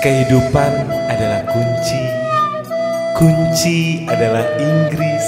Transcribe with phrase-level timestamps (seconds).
[0.00, 0.72] Kehidupan
[1.12, 2.00] adalah kunci.
[3.12, 5.26] Kunci adalah Inggris.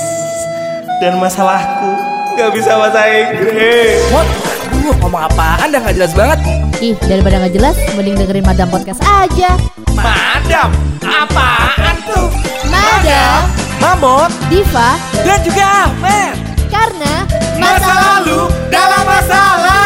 [0.97, 1.93] Dan masalahku
[2.33, 4.01] nggak bisa bahasa Inggris.
[4.09, 4.25] What?
[4.73, 6.41] Aduh, ngomong apaan dah nggak jelas banget.
[6.81, 9.53] Ih, daripada nggak jelas, mending dengerin Madam Podcast aja.
[9.93, 10.73] Madam,
[11.05, 12.33] apaan tuh?
[12.67, 13.45] Madam,
[13.77, 16.35] Mamot Diva, dan juga Ahmed.
[16.73, 17.29] karena
[17.61, 19.82] Masa lalu dalam masalah.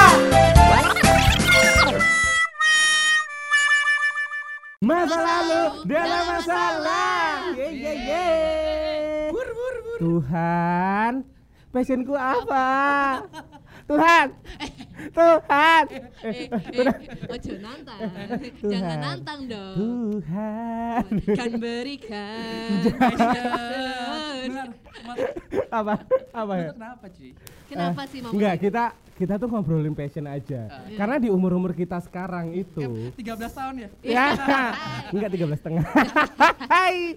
[4.87, 7.51] Masa lalu dalam masalah.
[7.59, 8.29] Ye ye ye.
[9.97, 11.25] Tuhan,
[11.75, 12.69] passionku apa?
[13.91, 14.31] Tuhan,
[14.97, 15.85] Tuhan,
[16.25, 16.49] Eh,
[17.29, 17.99] ojo nantang.
[18.01, 18.39] Tuhan.
[18.65, 19.75] Jangan nantang dong.
[19.77, 21.05] Tuhan.
[21.37, 22.71] Kan berikan
[23.01, 24.69] passion.
[25.69, 25.95] apa?
[26.33, 26.71] Apa ya?
[26.73, 27.31] Kenapa cuy?
[27.67, 28.33] Kenapa sih Mama?
[28.33, 28.85] Enggak, kita
[29.17, 30.69] kita tuh ngobrolin passion aja.
[30.93, 33.89] Karena di umur-umur kita sekarang itu 13 tahun ya?
[34.03, 34.27] ya
[35.13, 35.85] enggak 13 setengah
[36.73, 37.17] Hai.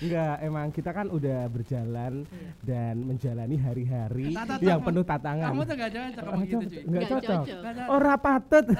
[0.00, 2.22] Enggak emang kita kan udah berjalan
[2.60, 6.78] dan menjalani hari-hari Tata- yang kamu- penuh tatangan Kamu tuh gak cocok ngomong gitu cuy.
[6.78, 7.58] enggak Nggak cocok cocok.
[7.58, 7.88] Nggak cocok.
[7.90, 8.64] ora patut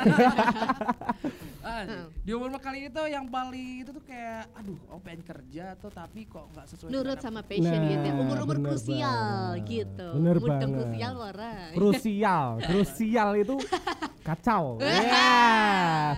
[1.70, 1.84] Ah,
[2.18, 6.24] di umur kali itu yang paling itu tuh kayak aduh, oh pengen kerja tuh tapi
[6.24, 8.14] kok nggak sesuai Nurut sama passion Nah, gitu ya.
[8.16, 9.20] Umur-umur krusial
[9.54, 9.68] banget.
[9.68, 10.08] gitu.
[10.14, 10.68] Bener Umur banget.
[10.72, 11.68] krusial orang.
[11.72, 13.54] krusial krusial itu
[14.28, 15.40] kacau ya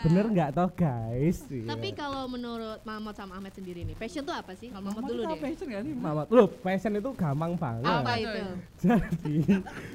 [0.00, 1.96] bener nggak toh guys Tapi Iya.
[1.96, 4.66] kalau menurut Mamot sama Ahmed sendiri nih, passion tuh apa sih?
[4.66, 5.38] Kalau Mamot Mama dulu deh.
[5.40, 5.92] passion gak sih?
[5.92, 7.86] Mama, loh, passion itu gampang banget.
[7.86, 8.42] Apa itu?
[8.80, 9.34] Jadi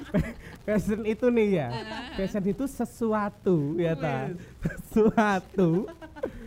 [0.06, 0.34] pa-
[0.66, 1.68] passion itu nih ya,
[2.14, 4.32] passion itu sesuatu ya ta,
[4.90, 5.86] sesuatu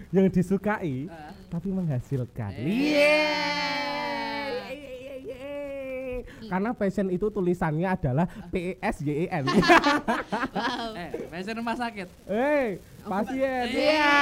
[0.09, 1.08] yang disukai
[1.50, 2.53] tapi menghasilkan.
[2.59, 3.45] Yeay.
[6.50, 9.45] Karena passion itu tulisannya adalah P E S Y E N.
[11.00, 12.08] Eh, passion rumah sakit.
[12.26, 13.66] Hei, pasien.
[13.70, 14.17] Iya.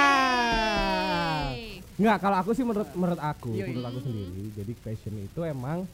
[1.55, 1.77] Iya.
[1.97, 3.89] Enggak, kalau aku sih menurut menurut aku, Iya, menurut iya.
[3.89, 4.43] aku sendiri.
[4.53, 5.87] Jadi passion itu emang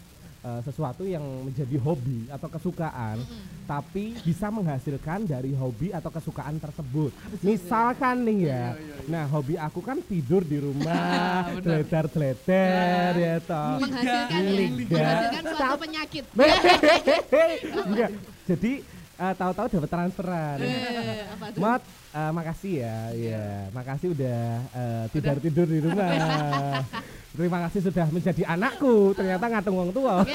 [0.43, 3.17] uh, sesuatu yang menjadi hobi atau kesukaan,
[3.63, 7.15] tapi bisa menghasilkan dari hobi atau kesukaan tersebut.
[7.41, 8.65] Misalkan nih ya,
[9.07, 11.63] nah hobi aku kan tidur di rumah, Benar.
[11.63, 13.79] teledar-teledar ya toh.
[13.81, 14.51] Menghasilkan ya.
[14.53, 14.95] Liga.
[14.99, 16.23] Menghasilkan suatu penyakit.
[17.89, 18.11] Enggak.
[18.43, 18.73] Jadi
[19.17, 20.57] uh, tahu-tahu dapat transferan.
[20.59, 21.23] Eh?
[21.59, 21.81] Mat,
[22.13, 24.41] eh, makasih ya, ya, makasih udah
[24.73, 26.11] eh, tidur tidur di rumah.
[27.33, 29.17] Terima kasih sudah menjadi anakku.
[29.17, 30.21] Ternyata ngatung wong tua.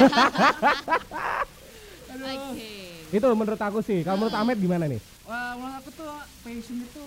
[2.19, 2.70] Oke.
[3.14, 4.03] Itu menurut aku sih.
[4.03, 4.98] Kalau menurut Ahmed gimana nih?
[5.22, 6.10] Wah, menurut aku tuh
[6.42, 7.04] passion itu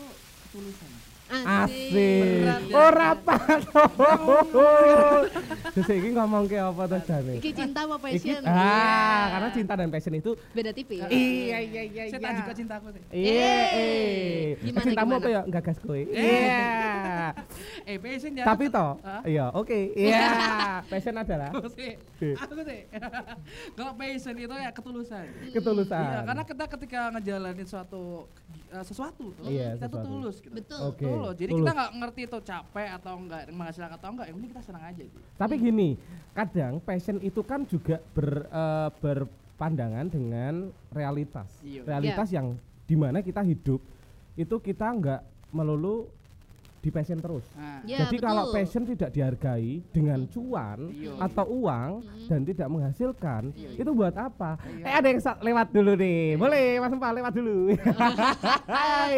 [0.48, 0.91] ketulusan.
[1.32, 2.44] Asik.
[2.44, 2.56] Ya.
[2.76, 3.10] Ora
[5.72, 7.34] Terus ini ngomong ke apa tuh Jane?
[7.40, 8.42] Iki cinta apa passion?
[8.44, 11.00] ah, karena cinta dan passion itu Beda tipis.
[11.08, 12.28] iya iya iya Saya iya.
[12.28, 13.04] tak juga cinta aku sih.
[13.10, 13.56] Iya,
[14.60, 15.22] gimana, Cintamu gimana?
[15.22, 15.42] apa ya?
[15.50, 16.02] Gagas kowe.
[16.02, 16.62] Iya.
[17.82, 18.46] Eh, passion ya.
[18.46, 18.94] Tapi toh,
[19.26, 19.80] iya, oke.
[19.98, 20.30] Iya,
[20.92, 21.98] passion adalah Aku sih,
[22.38, 22.86] aku sih.
[23.74, 25.26] Kalau passion itu ya ketulusan.
[25.50, 25.98] ketulusan.
[25.98, 28.30] Iya, karena kita ketika ngejalanin suatu
[28.70, 30.54] eh, sesuatu tuh, Iya, kita tuh tulus gitu.
[30.54, 30.80] Betul.
[30.86, 31.06] Oke.
[31.22, 31.38] Tulus.
[31.38, 31.62] Jadi tulus.
[31.62, 35.04] kita nggak ngerti itu capek atau enggak, menghasilkan atau enggak, yang penting kita senang aja.
[35.06, 35.20] Gitu.
[35.38, 35.90] Tapi gini,
[36.34, 40.54] kadang passion itu kan juga ber, eh, berpandangan dengan
[40.92, 41.50] realitas.
[41.62, 41.86] Iya.
[41.86, 42.58] Realitas yang
[42.90, 43.80] di mana kita hidup
[44.36, 45.22] itu kita nggak
[45.54, 46.08] melulu
[46.82, 47.46] di passion terus.
[47.54, 48.56] Nah, Ya, Jadi kalau betul.
[48.58, 51.14] passion tidak dihargai dengan cuan Iya.
[51.22, 51.92] atau uang
[52.26, 53.80] dan tidak menghasilkan, Iya, iya.
[53.80, 54.58] itu buat apa?
[54.66, 54.84] Iya.
[54.84, 57.58] Eh ada yang lewat dulu nih, boleh Mas Empa lewat dulu.
[58.76, 59.14] Hai.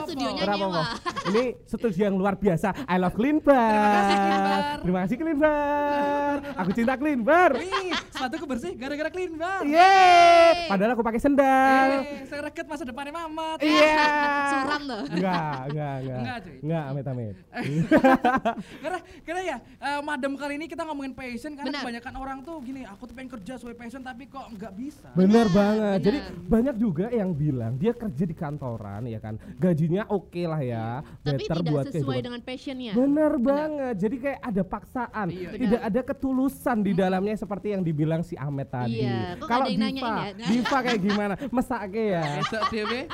[0.00, 0.82] Studionya nyewa.
[1.28, 2.72] Ini studio yang luar biasa.
[2.86, 4.78] I love Clean Bar.
[4.82, 6.34] Terima kasih Clean Bar.
[6.56, 7.50] Aku cinta Clean Bar.
[7.54, 9.62] Wih, sepatuku bersih gara-gara clean bar.
[9.64, 10.68] Yeay.
[10.68, 11.88] Padahal aku pakai sendal.
[12.26, 13.58] Saya reket masa depannya mamat.
[13.60, 14.06] Iya.
[14.52, 15.02] Suram tuh.
[15.10, 16.18] Enggak, enggak, enggak.
[16.20, 16.56] Enggak, cuy.
[16.60, 17.84] Enggak, amit amit.
[18.82, 21.82] karena karena ya eh, madam kali ini kita ngomongin passion karena Benar.
[21.82, 25.46] kebanyakan orang tuh gini aku tuh pengen kerja sesuai passion tapi kok nggak bisa Bener
[25.48, 25.98] banget.
[26.02, 26.48] Jadi benar.
[26.48, 30.86] banyak juga yang bilang dia kerja di kantoran ya kan, gajinya oke lah ya,
[31.20, 32.22] Tapi better tidak buat sesuai kehidupan.
[32.22, 32.92] dengan passionnya.
[32.92, 33.94] Bener banget.
[33.96, 35.50] Jadi kayak ada paksaan, Iya, iya.
[35.58, 39.02] tidak ada ketulusan di dalamnya seperti yang dibilang si Ahmed tadi.
[39.02, 40.46] Iya, Kalau Diva, ya?
[40.46, 41.34] Diva kayak gimana?
[41.50, 42.24] Mesake ya.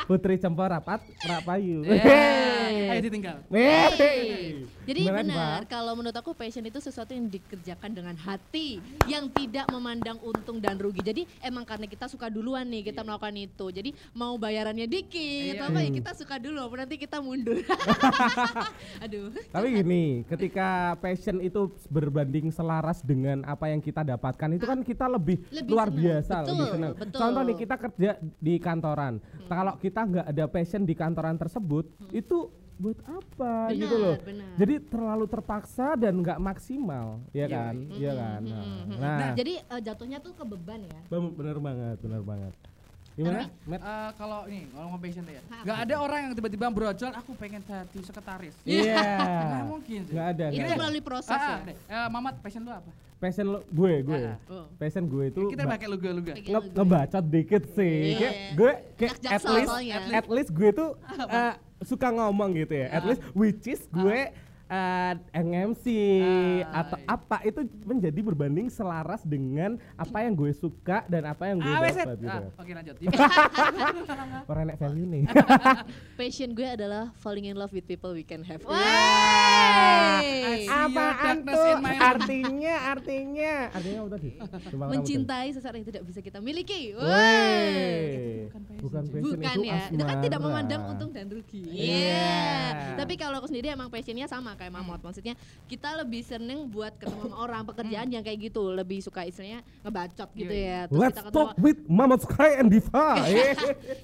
[0.05, 1.83] Putri Cempor rapat, rapayu.
[1.83, 3.37] Eh, ayo ditinggal
[4.87, 8.79] Jadi benar, kalau menurut aku passion itu sesuatu yang dikerjakan dengan hati,
[9.11, 11.03] yang tidak memandang untung dan rugi.
[11.03, 13.67] Jadi emang karena kita suka duluan nih kita melakukan itu.
[13.75, 15.67] Jadi mau bayarannya dikit, Iya.
[15.67, 17.59] apa ya kita suka dulu, apa nanti kita mundur.
[19.05, 19.35] Aduh.
[19.51, 25.11] Tapi gini, ketika passion itu berbanding selaras dengan apa yang kita dapatkan, itu kan kita
[25.11, 25.99] lebih, Lebih luar senang.
[25.99, 26.93] biasa, lebih Betul, senang.
[26.95, 27.19] betul.
[27.19, 29.15] Contoh nih kita kerja di kantoran,
[29.47, 31.85] kalau kita nggak ada passion di kantoran tersebut,
[32.15, 32.47] itu
[32.77, 34.17] buat apa Benar, gitu loh.
[34.21, 34.49] benar.
[34.55, 37.75] Jadi terlalu terpaksa dan nggak maksimal, ya Iya, kan?
[37.91, 38.41] Iya kan.
[38.43, 41.01] Nah, nah, Nah, jadi eh, jatuhnya tuh ke beban ya.
[41.09, 42.53] bener banget, bener banget.
[43.13, 43.49] Gimana?
[43.49, 47.65] Eh, kalau ini kalau ngomong passion ya, nggak ada orang yang tiba-tiba brojol, aku pengen
[47.65, 48.53] jadi sekretaris.
[48.63, 49.01] Iya.
[49.49, 50.13] Nggak mungkin sih.
[50.13, 50.45] Nggak ada.
[50.53, 50.77] Itu ada.
[50.77, 51.49] melalui proses Ah, ya.
[51.51, 51.77] ah, deh.
[51.81, 52.93] Eh, Mamat, passion lu apa?
[53.17, 54.21] Passion lo, gue, gue.
[54.21, 54.69] Ah, Oh.
[54.77, 56.37] Passion gue itu Kita pakai luga-luga.
[56.37, 56.61] Nge gitu.
[56.77, 57.97] ngebacot dikit sih.
[58.13, 58.19] Iya.
[58.21, 59.97] Kayak gue kayak at least soalnya.
[60.13, 62.89] at least gue tuh eh, suka ngomong gitu ya.
[62.89, 64.33] At least which is gue
[64.67, 65.85] eh, NMC
[66.63, 67.07] Ah, atau iya.
[67.09, 71.81] apa itu menjadi berbanding selaras dengan apa yang gue suka dan apa yang gue Ah,
[71.81, 72.29] wes, dapat gitu.
[72.29, 72.97] ah, Oke lanjut.
[74.51, 75.25] Orang enak value nih.
[76.19, 78.59] Passion gue adalah falling in love with people we can have.
[80.67, 80.95] Apaan
[81.43, 81.77] darkness tuh?
[81.97, 84.31] Artinya, artinya, artinya apa tadi?
[84.73, 86.97] Mencintai seseorang yang tidak bisa kita miliki.
[86.97, 88.49] Wey.
[88.77, 90.53] Bukan passion Bukan itu ya, itu kan tidak asmara.
[90.53, 91.63] memandang untung dan rugi.
[91.67, 91.97] Iya.
[91.97, 92.35] Iya.
[92.97, 94.99] Tapi kalau aku sendiri emang passionnya sama kayak Mamot.
[94.99, 98.73] Maksudnya kita lebih seneng buat ketemu sama orang pekerjaan yang kayak gitu.
[98.73, 100.89] Lebih suka istilahnya ngebacot gitu ya.
[100.89, 103.09] Terus Let's kita ketemu talk with Mama Sky and Diva.
[103.27, 103.55] Eh.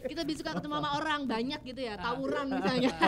[0.07, 2.93] kita lebih suka ketemu sama orang banyak gitu ya, tawuran misalnya.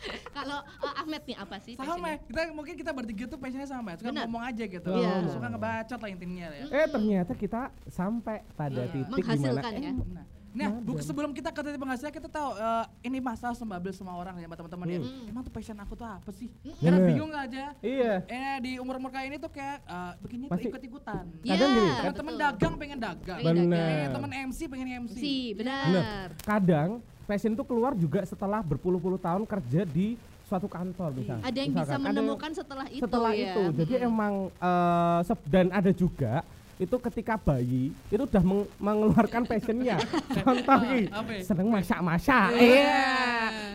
[0.36, 1.74] Kalau eh, Ahmed nih apa sih?
[1.74, 2.16] Sama, passionnya?
[2.24, 4.24] kita mungkin kita bertiga tuh passionnya sama, suka Benar.
[4.24, 4.90] ngomong aja gitu.
[4.90, 5.12] Iya.
[5.28, 6.64] Suka ngebacot lah intinya ya.
[6.70, 8.92] Eh ternyata kita sampai pada Iya.
[8.94, 9.92] titik Menghasilkan di mana ya.
[9.92, 13.90] eh, Nah, nah bu- sebelum kita ke titik penghasilan kita tahu eh, ini masalah sembabel
[13.90, 14.98] semua orang ya teman-teman ya.
[15.24, 16.50] Emang tuh passion aku tuh apa sih?
[16.76, 17.08] Karena Bener.
[17.08, 17.64] bingung aja.
[17.78, 18.14] Iya.
[18.26, 21.24] Eh di umur-umur kayak ini tuh kayak eh, begini tuh Masih- ikut-ikutan.
[21.40, 22.38] Iya, Kadang gini, Ada kan betul.
[22.40, 23.38] dagang pengen dagang.
[23.40, 25.14] Eh, temen MC pengen MC.
[25.14, 25.86] Si, Bener.
[25.86, 26.28] benar.
[26.40, 26.90] Kadang
[27.24, 31.46] passion itu keluar juga setelah berpuluh-puluh tahun kerja di suatu kantor misalnya.
[31.46, 33.44] Ada yang bisa Misalkan, ada yang- menemukan setelah itu setelah ya.
[33.46, 33.62] itu.
[33.76, 36.42] Jadi emang eh, sep- dan ada juga
[36.80, 40.00] itu ketika bayi itu udah meng- mengeluarkan passionnya.
[40.40, 41.12] Contoh ya?
[41.44, 42.56] seneng masak-masak.
[42.56, 42.72] Iya.
[42.72, 43.04] Iya.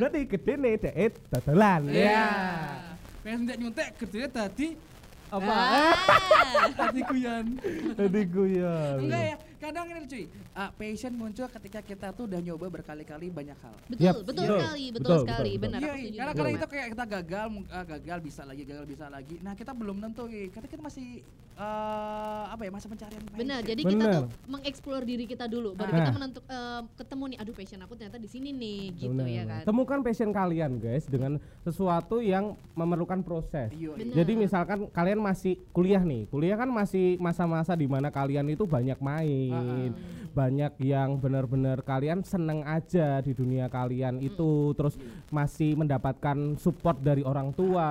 [0.02, 0.94] Berarti gede nih deh
[1.30, 1.82] dodolan.
[1.86, 2.02] Iya.
[2.02, 2.28] Iya.
[3.22, 4.68] Pengen sendak nyuntek kerjanya tadi
[5.26, 5.54] Apa?
[5.54, 5.94] Ah.
[6.86, 7.46] tadi kuyan.
[7.98, 8.98] Tadi guyon.
[9.10, 9.36] Enggak ya,
[9.66, 10.24] kadang ini cuy.
[10.54, 13.76] ah, passion muncul ketika kita tuh udah nyoba berkali-kali banyak hal.
[13.86, 15.80] Betul, Yap, betul sekali, betul, Betul, sekali, betul, benar.
[15.82, 16.24] Iya, iya.
[16.32, 16.58] karena Mas.
[16.58, 19.36] itu kayak kita gagal, ah, gagal bisa lagi, gagal bisa lagi.
[19.42, 20.54] Nah kita belum nentu, Ki.
[20.54, 21.08] karena kita masih
[21.56, 23.22] eh, apa ya masa pencarian.
[23.32, 24.14] Benar, jadi kita Benar.
[24.14, 26.00] tuh mengeksplor diri kita dulu, baru Nah.
[26.04, 29.44] kita menentuk eh, ketemu nih, aduh passion aku ternyata di sini nih, gitu Benar, ya
[29.48, 29.62] kan.
[29.64, 33.72] Temukan passion kalian guys dengan sesuatu yang memerlukan proses.
[33.72, 33.96] Iya, iya.
[33.96, 34.16] Benar.
[34.20, 39.00] Jadi misalkan kalian masih kuliah nih, kuliah kan masih masa-masa di mana kalian itu banyak
[39.00, 39.55] main,
[40.36, 45.00] banyak yang benar-benar kalian seneng aja di dunia kalian itu, terus
[45.32, 47.88] masih mendapatkan support dari orang tua,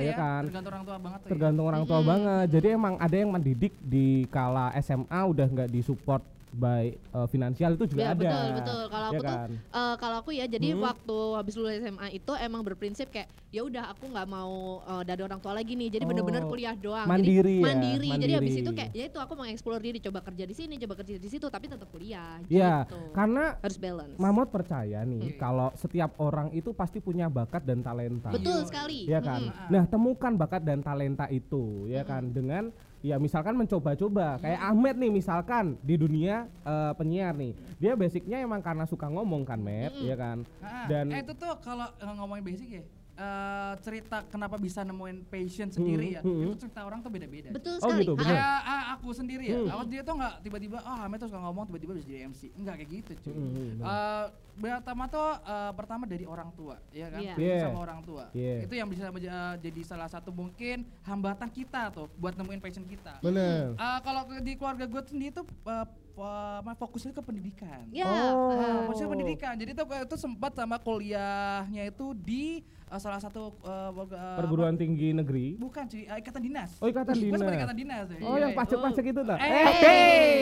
[0.00, 0.48] sih ya kan?
[0.48, 1.26] Tergantung orang tua banget tuh.
[1.28, 1.30] ya.
[1.30, 2.46] Tergantung orang tua banget.
[2.56, 6.24] Jadi emang ada yang mendidik di kala SMA udah nggak disupport
[6.54, 8.22] by uh, finansial itu juga Ya, ada.
[8.22, 8.80] betul, betul.
[8.88, 9.50] Kalau Ya aku tuh kan?
[9.58, 10.82] eh, kalau aku ya jadi Hmm.
[10.82, 14.54] waktu habis lulus SMA itu emang berprinsip kayak ya udah aku nggak mau
[14.84, 15.90] eh, dari orang tua lagi nih.
[15.90, 17.06] Jadi Oh, bener-bener kuliah doang.
[17.06, 18.08] mandiri jadi, ya, mandiri.
[18.14, 18.62] Jadi habis mandiri.
[18.62, 21.46] itu kayak ya itu aku mengeksplor diri, coba kerja di sini, coba kerja di situ,
[21.46, 22.38] tapi tetap kuliah.
[22.46, 23.10] Ya, gitu.
[23.12, 24.16] karena harus balance.
[24.16, 25.38] Mamot percaya nih Hmm.
[25.38, 28.30] kalau setiap orang itu pasti punya bakat dan talenta.
[28.30, 28.68] Betul Iya.
[28.70, 28.98] sekali.
[29.04, 29.40] Ya kan.
[29.44, 29.68] Mm-mm.
[29.70, 32.70] Nah, temukan bakat dan talenta itu ya kan dengan
[33.04, 34.40] ya misalkan mencoba-coba.
[34.40, 37.52] Kayak Ahmed nih misalkan di dunia eh, penyiar nih.
[37.76, 40.48] Dia basicnya emang karena suka ngomong kan, Matt, ya kan.
[40.64, 42.84] Ah, Dan eh, itu tuh kalau ngomongin basic ya,
[43.16, 46.44] eh, cerita kenapa bisa nemuin passion sendiri ya, hmm, hmm.
[46.44, 47.48] itu cerita orang tuh beda-beda.
[47.48, 48.02] Betul Oh, sekali.
[48.02, 48.24] gitu, Ah.
[48.24, 49.70] Kayak ah, aku sendiri ya, Hmm.
[49.70, 52.74] aku dia tuh nggak tiba-tiba, oh Ahmed tuh suka ngomong tiba-tiba bisa jadi MC, enggak
[52.76, 53.32] kayak gitu cuy.
[53.32, 53.78] Hmm, hmm.
[53.80, 57.34] Eh, pertama tuh eh, pertama dari orang tua, ya kan, Iya.
[57.34, 57.62] Pergi Yeah.
[57.64, 58.24] sama orang tua.
[58.32, 58.58] Yeah.
[58.62, 63.18] Itu yang bisa menja- jadi salah satu mungkin hambatan kita tuh buat nemuin passion kita.
[63.20, 63.74] bener.
[63.74, 66.42] Eh, kalau di keluarga gue sendiri tuh eh, fo-
[66.76, 67.86] fokusnya ke pendidikan.
[67.90, 68.06] Ya.
[68.06, 68.50] Oh.
[68.52, 69.54] Ah, maksudnya pendidikan.
[69.54, 75.10] Jadi tuh itu sempat sama kuliahnya itu di uh, salah satu uh, uh, Perguruan tinggi
[75.10, 75.56] negeri.
[75.56, 76.70] bukan cuy, uh, ikatan dinas.
[76.78, 77.40] Oh, ikatan dinas.
[77.40, 78.04] ikatan dinas.
[78.08, 78.20] cuy.
[78.20, 79.38] Oh, yang pajak-pajak itu tak?
[79.38, 80.34] Eh, hey.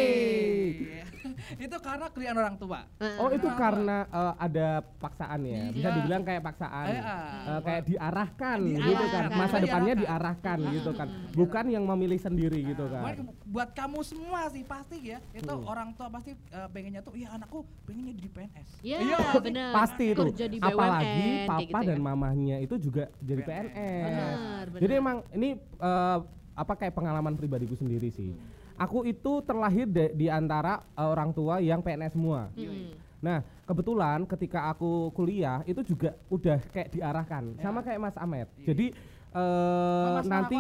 [1.65, 2.87] itu karena kuliah orang tua.
[3.19, 5.97] Oh itu Orang karena eh, ada paksaan ya, bisa Iya.
[5.97, 7.03] dibilang kayak paksaan, Eh.
[7.45, 9.61] Eh, kayak diarahkan, Diarahkan, gitu kan, masa diarahkan.
[9.61, 13.27] depannya diarahkan gitu kan, bukan yang memilih sendiri gitu Buat, kan.
[13.45, 15.67] buat kamu semua sih pasti ya, itu Hmm.
[15.67, 18.69] orang tua pasti uh, pengennya tuh, iya anakku pengennya jadi PNS.
[18.81, 19.71] Ya, Iya, benar.
[19.75, 22.03] Pasti itu, Kerja di apalagi papa gitu dan ya.
[22.33, 23.73] Mamahnya itu juga jadi PNS.
[23.77, 23.77] PNS.
[23.77, 24.81] Benar, benar.
[24.81, 26.19] Jadi emang ini eh,
[26.53, 28.33] apa kayak pengalaman pribadiku sendiri sih.
[28.75, 32.49] Aku itu terlahir de- di antara eh, orang tua yang PNS semua.
[32.57, 32.97] Mm-mm.
[33.23, 38.49] Nah, kebetulan ketika aku kuliah itu juga udah kayak diarahkan sama kayak Mas Ahmed.
[38.59, 38.91] Jadi
[39.33, 40.57] eh Mas, nanti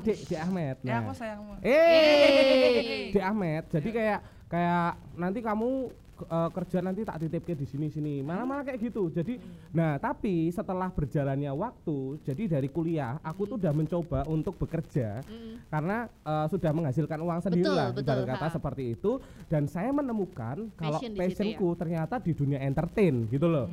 [0.00, 0.76] Dek, Dek Ahmed.
[0.80, 0.98] Ya Nah.
[1.04, 1.52] aku sayangmu.
[1.60, 3.62] Eh, Dek Ahmed.
[3.68, 8.20] Jadi kayak kayak nanti kamu ke- eh, kerja nanti tak titip ke di sini sini
[8.20, 13.56] malah malah kayak gitu jadi nah tapi setelah berjalannya waktu jadi dari kuliah aku tuh
[13.56, 15.24] udah mencoba untuk bekerja
[15.66, 18.52] karena eh, sudah menghasilkan uang sendiri Betul, lah betul, kata ha.
[18.52, 19.12] seperti itu
[19.46, 21.26] dan saya menemukan kalau Passion di situ ya?
[21.26, 23.66] passionku ternyata di dunia entertain gitu loh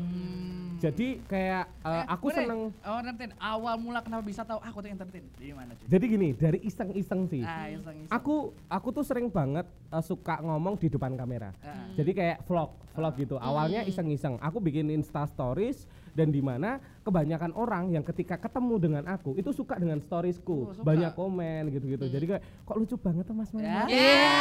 [0.78, 2.38] jadi kayak eh, Eh, aku boleh?
[2.38, 3.34] seneng Oh, entertain.
[3.36, 5.26] Awal mula kenapa bisa tahu aku tuh entertain?
[5.34, 5.86] Dari mana, cuy?
[5.88, 8.14] jadi gini dari iseng-iseng sih Ah, iseng-iseng.
[8.14, 8.36] aku
[8.70, 11.90] aku tuh sering banget eh, suka ngomong di depan kamera Ah.
[11.94, 17.54] jadi kayak vlog vlog gitu awalnya iseng-iseng aku bikin insta stories dan di mana kebanyakan
[17.54, 20.82] orang yang ketika ketemu dengan aku itu suka dengan storiesku Oh, suka.
[20.84, 23.58] banyak komen gitu-gitu jadi kayak kok lucu banget tuh mas Ya.
[23.60, 24.34] Mamat Iya.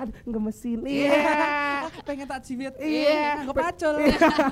[0.00, 1.22] Aduh, ngemesin iya
[2.00, 2.74] Pengen tak cibit.
[2.76, 3.38] Iya.
[3.38, 3.94] Nganggo pacul.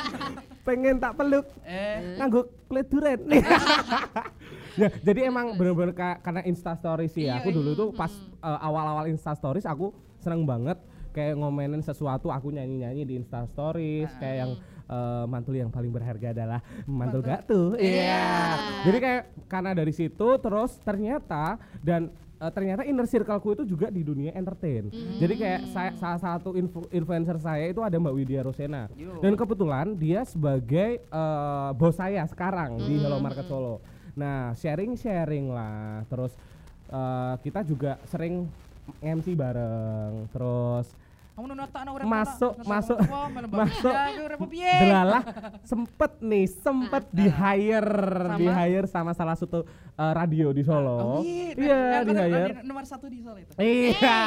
[0.66, 2.14] pengen tak peluk Eh.
[2.16, 3.18] nganggo kulit duren.
[4.76, 7.34] ya, jadi emang bener-bener ka- karena Insta Stories sih ya.
[7.34, 10.76] Iya, Aku dulu tuh pas uh, awal-awal Insta Stories aku seneng banget
[11.12, 14.52] kayak ngomenin sesuatu aku nyanyi-nyanyi di Insta Stories kayak yang
[14.88, 17.76] uh, mantul yang paling berharga adalah mantul gak tuh.
[17.76, 18.56] Iya.
[18.88, 22.10] Jadi kayak karena dari situ terus ternyata dan
[22.40, 24.88] uh, ternyata inner circleku itu juga di dunia entertain.
[24.92, 28.88] Jadi kayak saya salah satu influ- influencer saya itu ada Mbak Widya Rosena.
[28.94, 29.20] Yo.
[29.20, 33.82] Dan kebetulan dia sebagai eh, bos saya sekarang di Hello Market Solo.
[34.18, 36.06] Nah, sharing-sharing lah.
[36.06, 36.32] Terus
[36.90, 38.46] eh, kita juga sering
[38.98, 40.26] MC bareng.
[40.30, 40.88] Terus
[42.02, 42.98] Masuk, masuk,
[43.46, 43.94] masuk.
[43.94, 44.74] Ya, piye?
[44.82, 45.22] delalah
[45.62, 47.94] sempet nih, sempet di hire,
[48.26, 48.38] Sama?
[48.42, 49.62] di hire sama salah satu
[49.94, 50.98] eh, radio di Solo.
[50.98, 52.54] Oh, iya, Iya, di hire.
[52.66, 53.54] nomor satu di Solo itu.
[53.54, 54.18] Iya.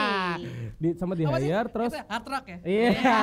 [0.80, 2.58] Di sama di hire terus ya, hard rock ya?
[2.64, 3.20] Iya.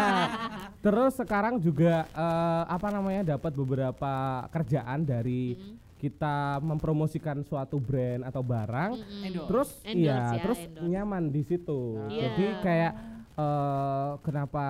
[0.85, 4.12] Terus sekarang juga eh, apa namanya dapat beberapa
[4.52, 5.57] kerjaan dari
[5.99, 8.93] kita mempromosikan suatu brand atau barang.
[9.26, 9.49] Endorse.
[9.50, 10.87] Terus Endorse iya, ya, terus endorse.
[10.87, 11.81] nyaman di situ.
[12.07, 12.21] Iya.
[12.23, 12.93] Jadi kayak
[13.35, 14.67] eh, kenapa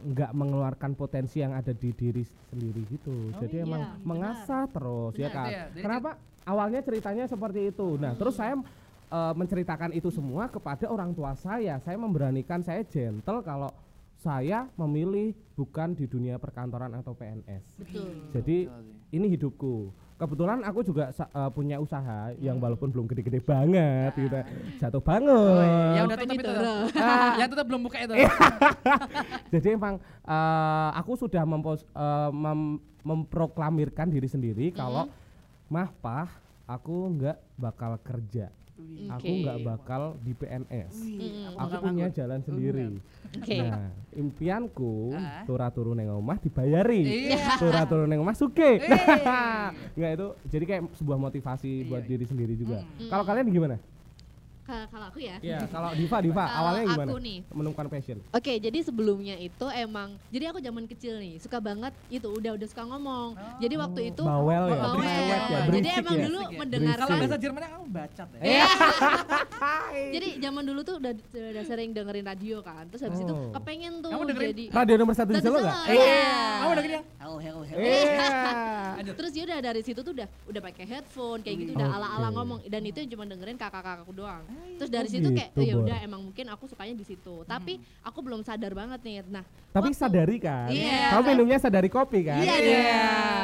[0.00, 3.36] nggak mengeluarkan potensi yang ada di diri sendiri gitu.
[3.36, 4.00] Jadi iya, emang benar.
[4.08, 5.50] mengasah terus ya Benar, kan.
[5.52, 5.64] iya.
[5.76, 6.10] Kenapa
[6.48, 7.88] awalnya ceritanya seperti itu.
[8.00, 8.56] Nah, terus saya
[9.12, 11.76] eh, menceritakan itu semua kepada orang tua saya.
[11.84, 13.68] Saya memberanikan saya gentle kalau
[14.22, 17.64] saya memilih bukan di dunia perkantoran atau PNS.
[17.76, 18.30] Betul.
[18.32, 19.92] Jadi Betul ini hidupku.
[20.22, 24.38] Kebetulan aku juga eh, punya usaha yang walaupun belum gede-gede banget gitu.
[24.78, 25.98] Jatuh banget.
[25.98, 26.46] Ya udah tutup itu.
[26.46, 26.74] Doro.
[27.34, 28.14] Ya tutup belum buka itu.
[29.58, 35.10] Jadi emang eh, aku sudah mempos, eh, mem- memproklamirkan diri sendiri kalau
[35.66, 36.30] mah pah
[36.72, 38.48] aku nggak bakal kerja.
[39.12, 39.40] Aku Oke.
[39.44, 40.94] nggak bakal di PNS.
[40.96, 42.98] Mm, Aku punya jalan sendiri.
[43.30, 43.56] Oke.
[43.60, 45.44] Nah, impianku Ah.
[45.44, 47.30] turah turu neng omah dibayari.
[47.30, 47.60] Iya.
[47.60, 48.80] Turah turu neng omah suge.
[48.80, 48.82] Eh.
[49.96, 52.10] Nggak itu jadi kayak sebuah motivasi buat Iya.
[52.10, 52.82] diri sendiri juga.
[53.06, 53.76] Kalau kalian gimana?
[54.62, 55.36] Ka- Kalau aku ya.
[55.38, 57.02] Iya, kalau Diva, Diva awalnya gimana?
[57.04, 57.38] aku nih.
[57.50, 58.18] Menemukan passion.
[58.30, 62.66] Oke, jadi sebelumnya itu emang, jadi aku zaman kecil nih suka banget itu udah udah
[62.66, 63.34] suka ngomong.
[63.58, 64.94] Jadi waktu itu Bawel ya, bawel.
[64.96, 66.22] berisik ya, Jadi berisik emang ya.
[66.22, 66.48] dulu ya.
[66.54, 68.40] mendengar Kalau bahasa Jermannya kamu bacot ya.
[68.40, 68.66] Iya.
[70.14, 72.84] Jadi zaman dulu tuh udah, udah sering dengerin radio kan.
[72.86, 73.50] Terus habis itu Oh.
[73.52, 75.78] kepengen tuh Kamu dengerin jadi Radio nomor satu di Solo Solo, nggak?
[75.88, 76.30] iya.
[76.54, 77.02] Kamu udah gini ya?
[77.18, 77.78] Hell hell hell.
[77.78, 78.28] Iya.
[79.12, 81.78] Terus ya udah dari situ tuh udah udah pakai headphone kayak gitu Oke.
[81.78, 84.44] udah ala-ala ngomong dan itu yang cuma dengerin kakak-kakakku doang.
[84.74, 87.34] Terus dari Oh situ kayak gitu, ya udah emang mungkin aku sukanya di situ.
[87.44, 89.14] Tapi aku belum sadar banget nih.
[89.24, 90.68] Nah, Tapi waktu- sadari kan?
[90.68, 91.12] Iya.
[91.12, 92.42] Kamu minumnya sadari kopi kan?
[92.42, 92.56] Iya,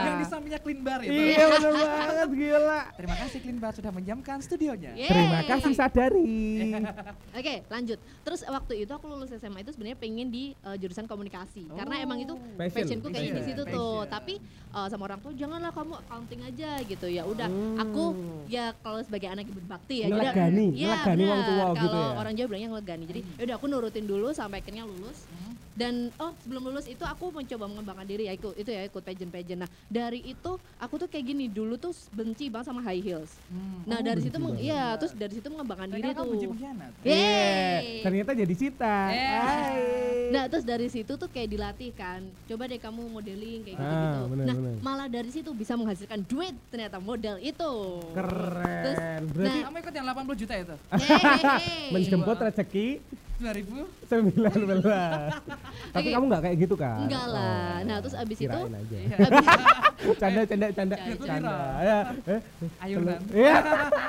[0.02, 1.12] Yang di sampingnya clean bar itu.
[1.12, 2.80] Iya bener banget gila.
[2.92, 4.92] Terima kasih clean bar sudah menjamkan studionya.
[4.92, 5.08] Yeay.
[5.08, 6.74] Terima kasih sadari.
[7.38, 7.98] Oke, lanjut.
[8.20, 12.18] Terus waktu itu aku lulus SMA itu sebenarnya pengen di uh, jurusan komunikasi karena emang
[12.18, 14.04] itu Passion, passionku kayak di passion, situ tuh.
[14.06, 14.34] Tapi
[14.70, 17.22] uh, sama orang tua janganlah kamu accounting aja gitu ya.
[17.22, 17.48] Udah,
[17.78, 18.04] aku
[18.46, 20.06] ya kalau sebagai anak ibu berbakti ya.
[20.08, 21.48] udah- Ngelegani, Iya, ngelegani wong benar.
[21.48, 22.18] tua gitu Kalau ya.
[22.18, 23.04] orang Jawa bilangnya ngelegani.
[23.06, 25.18] Jadi ya udah aku nurutin dulu sampai akhirnya lulus.
[25.78, 29.62] Dan oh sebelum lulus itu aku mencoba mengembangkan diri ya ikut itu ya ikut pageant-pageant.
[29.62, 33.38] Nah dari itu aku tuh kayak gini dulu tuh benci banget sama high heels.
[33.85, 36.30] Nah dari situ meng- iya terus dari situ mengembangkan diri Ternyata tuh.
[36.32, 36.90] benci pengkhianat.
[37.00, 38.02] Yeay.
[38.02, 38.97] Ternyata jadi cita.
[39.08, 39.38] Eh.
[39.38, 39.78] Hai.
[40.28, 44.25] Nah terus dari situ tuh kayak dilatih kan, coba deh kamu modeling kayak Ah, gitu-gitu.
[44.28, 44.75] bener, nah bener.
[44.82, 47.73] malah dari situ bisa menghasilkan duit ternyata model itu.
[48.12, 49.23] Keren.
[49.30, 50.75] Berarti Kamu ikut yang 80 juta itu?
[51.94, 52.87] Menjemput rezeki
[53.38, 53.87] 2000?
[54.11, 54.83] 19.
[55.95, 57.07] Tapi kamu nggak kayak gitu kan?
[57.07, 57.78] Enggak lah.
[57.78, 58.99] Oh, Nah terus abis itu, aja.
[59.30, 59.47] abis,
[60.18, 61.25] canda canda canda Canda.
[61.25, 61.57] canda.
[61.80, 62.40] Ya, eh,
[62.83, 63.21] Ayunan.
[63.30, 63.57] Iya.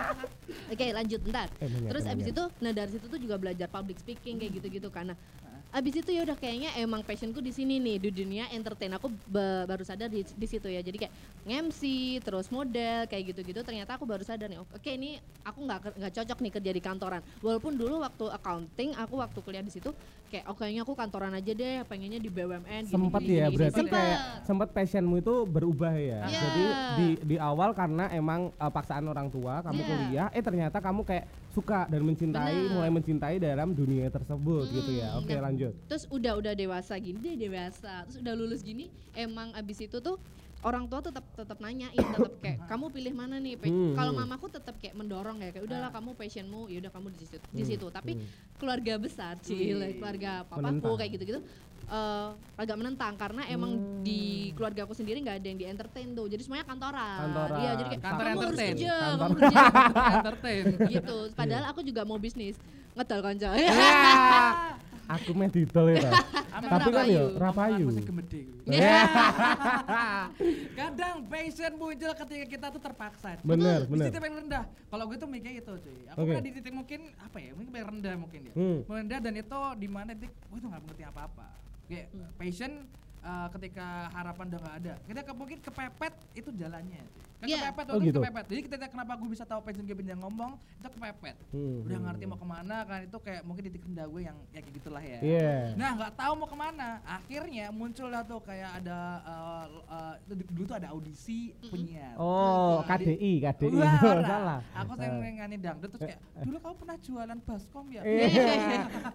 [0.74, 1.48] oke lanjut bentar.
[1.62, 5.14] Eh, Terus abis itu, nah dari situ tuh juga belajar public speaking kayak gitu-gitu karena
[5.70, 9.64] abis itu ya udah kayaknya emang passionku di sini nih di dunia entertain aku ba-
[9.64, 11.14] baru sadar di, di situ ya jadi kayak
[11.46, 11.82] MC
[12.20, 16.38] terus model kayak gitu-gitu ternyata aku baru sadar nih oke ini aku nggak nggak cocok
[16.40, 19.94] nih kerja di kantoran walaupun dulu waktu accounting aku waktu kuliah di situ
[20.28, 23.78] kayak oh kayaknya aku kantoran aja deh pengennya di BUMN Sempet gini, ya gini, berarti
[23.80, 23.90] gini.
[23.90, 24.46] kayak Sempet.
[24.46, 26.22] sempet passionmu itu berubah ya.
[26.24, 26.38] Iya.
[26.40, 26.64] Jadi
[26.96, 29.88] di di awal karena emang uh, paksaan orang tua kamu Iya.
[29.88, 32.74] kuliah, eh ternyata kamu kayak suka dan mencintai, Benar.
[32.77, 35.18] mulai mencintai dalam dunia tersebut gitu ya.
[35.18, 35.74] Hmm, Oke nah, lanjut.
[35.89, 38.06] Terus udah udah dewasa gini, dia dewasa.
[38.06, 40.22] Terus udah lulus gini, emang abis itu tuh
[40.62, 43.56] orang tua tetap tetap nanyain, tetap kayak kamu pilih mana nih?
[43.58, 44.20] Hmm, Kalau hmm.
[44.22, 47.38] mamaku tetap kayak mendorong ya, kayak udahlah kamu passionmu, ya udah kamu di situ.
[47.50, 47.86] Di Hmm, situ.
[47.88, 48.25] Tapi hmm.
[48.56, 50.96] keluarga besar, cile, keluarga papaku Menentang.
[50.98, 51.42] kayak gitu-gitu.
[51.82, 54.06] eh, agak menentang karena emang Hmm.
[54.06, 54.20] di
[54.54, 57.58] keluarga aku sendiri nggak ada yang di entertain tuh jadi semuanya kantoran, Kantoran.
[57.58, 58.70] iya jadi kayak Kantor kamu harus entertain.
[58.70, 59.18] kerja Kantor.
[59.18, 59.58] kamu kerja
[60.20, 60.63] entertain.
[60.88, 62.56] gitu padahal aku juga mau bisnis
[62.94, 63.74] ngedal kanca Ya,
[65.10, 66.06] aku meh didol ya.
[66.06, 66.12] Ta.
[66.78, 67.88] Tapi kan ya rapayu.
[68.70, 69.01] Ya.
[70.78, 73.42] Kadang passion muncul ketika kita tuh terpaksa.
[73.42, 74.06] Bener, Di bener.
[74.13, 74.63] titik paling rendah.
[74.70, 76.06] Kalau gue tuh mikirnya itu cuy.
[76.13, 76.30] Aku Oke.
[76.30, 77.58] pernah di titik mungkin apa ya?
[77.58, 78.54] Mungkin paling rendah mungkin ya.
[78.54, 78.80] Hmm.
[78.86, 81.48] Rendah dan itu di mana titik gue tuh nggak mengerti apa-apa.
[81.89, 82.06] Kayak
[82.38, 82.72] passion
[83.25, 84.94] uh, ketika harapan udah nggak ada.
[85.10, 87.01] Kita ke, mungkin kepepet itu jalannya.
[87.01, 87.29] cuy.
[87.39, 87.72] Kan Iya.
[87.72, 88.19] kepepet, Oh, gitu.
[88.19, 88.46] kepepet.
[88.46, 91.36] Jadi ketika kenapa gue bisa tahu passion gue pindah ngomong, itu kepepet.
[91.50, 92.05] Hmm, Udah hmm.
[92.05, 95.00] ngerti mau ke mana kan itu kayak mungkin titik rendah gue yang ya kayak gitulah
[95.00, 95.19] ya.
[95.19, 95.53] Iya.
[95.74, 96.89] Nah nggak tahu mau ke mana.
[97.01, 102.13] Akhirnya muncul lah tuh kayak ada uh, uh, dulu tuh ada audisi penyiar.
[102.15, 103.72] Oh, Nah, di- KDI, KDI.
[103.74, 104.60] Wah, Oh, salah.
[104.75, 105.31] Aku sering Eh.
[105.39, 108.01] nyanyi dangdut terus kayak dulu kamu pernah jualan baskom ya?
[108.03, 108.27] Iya,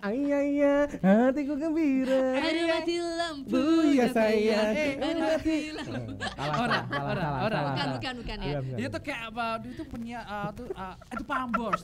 [0.17, 2.25] iya, iya, hatiku gembira.
[2.35, 3.61] ada mati lampu
[3.93, 4.73] ya sayang.
[4.73, 7.59] Eh, ada mati lampu Salah, Ora, salah, salah, ora, salah, ora.
[7.61, 8.14] salah, bukan salah.
[8.15, 8.79] Bukan bukan ya Bukan, bukan.
[8.79, 9.47] Dia tuh kayak apa?
[9.59, 11.81] Dia tuh penyiar uh, tuh uh, itu pambos.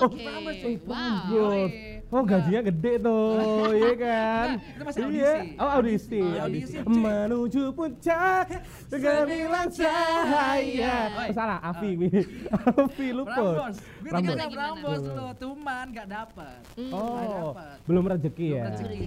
[0.00, 1.66] oke Pambos, Eh, wow.
[2.10, 3.32] Oh gajinya gede tuh,
[3.80, 4.48] iya kan?
[4.52, 5.32] Enggak, itu masih Iya.
[5.32, 5.56] audisi.
[5.56, 6.76] Oh audisi, Audisi, audisi.
[6.84, 8.44] Menuju puncak
[8.86, 10.96] segemilang cahaya.
[11.10, 12.08] Oh, salah, Afi, Mi.
[12.52, 13.06] Afi.
[13.12, 13.76] Prambors.
[13.80, 14.28] Gue Prambors.
[14.28, 14.44] Gimana?
[14.48, 16.58] Prambors tuh, cuman nggak dapet.
[16.74, 16.92] Hmm.
[16.92, 17.74] Oh, dapet.
[17.82, 18.64] belum rezeki Belum ya.
[18.68, 19.06] rezeki.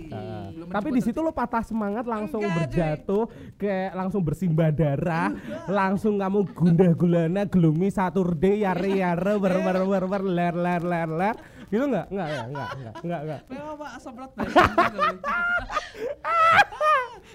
[0.51, 3.23] Belum Tapi di situ lo patah semangat langsung berjatuh,
[3.55, 5.29] kayak langsung bersimbah darah,
[5.67, 11.09] langsung kamu gundah gulana gloomy Saturday yare yare ber ber ber ber ler ler ler
[11.09, 11.35] ler.
[11.67, 12.05] Gitu enggak?
[12.09, 13.41] Enggak ya, enggak, enggak, enggak, enggak.
[13.49, 14.53] Memang pak asaprat banget.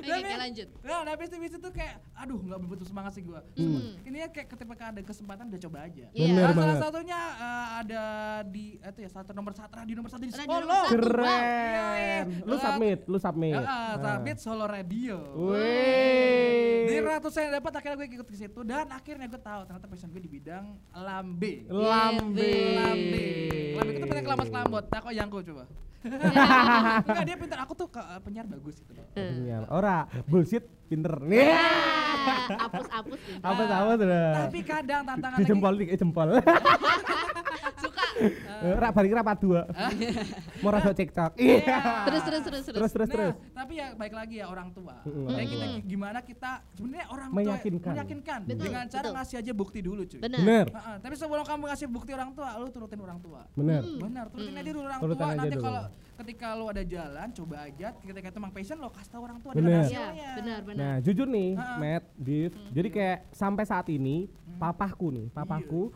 [0.01, 3.41] oke oke, lanjut Nah, nah habis itu, kayak, aduh nggak berbentuk semangat sih gua.
[3.55, 3.97] Hmm.
[4.03, 6.07] Ini ya kayak ketika ada kesempatan udah coba aja.
[6.13, 6.27] Iya.
[6.31, 8.03] Bener Nah, salah satunya eh, ada
[8.47, 10.47] di itu ya satu nomor satu radio nomor satu di Solo.
[10.47, 10.91] nomor satu.
[10.95, 12.25] Keren.
[12.45, 13.55] Lu Eh, submit, lu submit.
[13.55, 13.93] Ya, ah, Ah.
[14.01, 15.17] Sabit Solo Radio.
[15.37, 16.91] Wih.
[16.91, 20.11] Di ratusan yang dapat akhirnya gue ikut ke situ dan akhirnya gue tahu ternyata passion
[20.11, 21.65] gue di bidang lambe.
[21.69, 22.53] Lambe.
[22.77, 23.29] Lambe.
[23.77, 24.85] Lambe itu pengen kelamas kelambot.
[24.87, 25.65] Tak kok yangku coba.
[27.09, 27.59] Enggak dia pintar.
[27.65, 29.07] Aku tuh eh, penyiar bagus gitu loh.
[29.17, 29.63] Penyiar.
[29.73, 31.15] Ora, bullshit pinter.
[31.25, 31.57] Nih.
[32.57, 33.41] apus apus gitu.
[33.41, 34.09] Apa sama tuh?
[34.09, 36.29] Tapi kadang tantangan Di jempol nih, eh, jempol.
[38.21, 39.65] Eh, Rak balik rapat dua.
[40.61, 41.33] Mau rasa cekcok.
[41.37, 41.77] Iya.
[42.05, 43.35] terus terus terus terus Terus terus Nah, terus.
[43.51, 45.01] tapi ya baik lagi ya orang tua.
[45.03, 47.93] Kayak kita gimana kita sebenarnya orang tua Meyakinkan.
[47.95, 50.21] meyakinkan dengan cara ngasih aja bukti dulu cuy.
[50.21, 50.67] benar
[51.01, 53.41] tapi sebelum kamu ngasih bukti orang tua, lu turutin orang tua.
[53.53, 53.83] bener.
[53.83, 55.29] Benar, turutin aja dulu orang tua.
[55.33, 55.83] Nanti kalau
[56.17, 57.89] ketika lu ada jalan, coba aja.
[57.97, 59.65] Ketika itu emang passion, lo kasih tahu orang tua Bener.
[59.65, 60.31] dengan Iya, hasilnya.
[60.37, 61.51] benar benar Nah, jujur nih.
[61.57, 62.53] Matt, Div.
[62.71, 65.89] Jadi kayak sampai saat ini papaku nih, papaku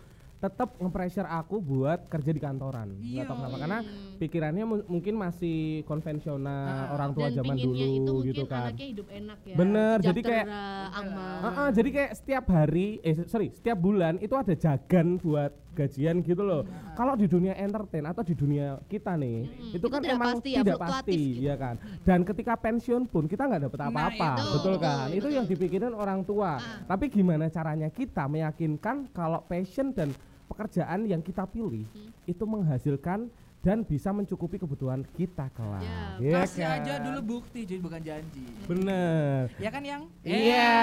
[0.44, 3.00] tetap nge-pressure aku buat kerja di kantoran.
[3.00, 3.24] Iya.
[3.24, 3.78] Gak tau kenapa karena
[4.14, 6.94] pikirannya mu- mungkin masih konvensional Ah.
[6.94, 7.80] orang tua dan zaman itu dulu
[8.12, 8.68] mungkin gitu kan.
[8.68, 10.48] anaknya hidup enak ya Bener, jadi kayak-
[10.92, 16.22] aman Heeh, jadi kayak setiap hari, eh sorry, setiap bulan itu ada jagan buat gajian
[16.22, 16.62] gitu loh.
[16.92, 20.50] Kalau di dunia entertain atau di dunia kita nih, itu itu kan tidak emang pasti
[20.50, 21.42] ya, tidak pasti, gitu.
[21.42, 21.74] ya kan.
[22.00, 24.44] Dan ketika pensiun pun kita nggak dapat Nah, apa-apa, itu.
[24.52, 25.06] betul Betul, kan?
[25.08, 25.30] Itu betul.
[25.32, 26.52] yang dipikirin orang tua.
[26.84, 30.14] Tapi gimana caranya kita meyakinkan kalau passion dan
[30.54, 32.14] pekerjaan yang kita pilih Hmm.
[32.24, 33.26] itu menghasilkan
[33.64, 35.80] dan bisa mencukupi kebutuhan kita kelak.
[35.80, 36.76] Ya, Iya Kasih kan?
[36.78, 38.44] aja dulu bukti, jadi bukan janji.
[38.64, 39.48] Bener.
[39.56, 40.02] Ya kan yang?
[40.20, 40.76] Iya.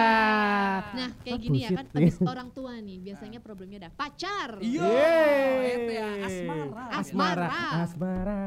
[0.92, 4.90] nah kayak Ah, gini ya kan abis orang tua nih biasanya problemnya ada pacar Iya.
[5.64, 6.84] Itu ya asmara.
[6.92, 7.48] Asmara, Asmara.
[7.80, 8.42] asmara,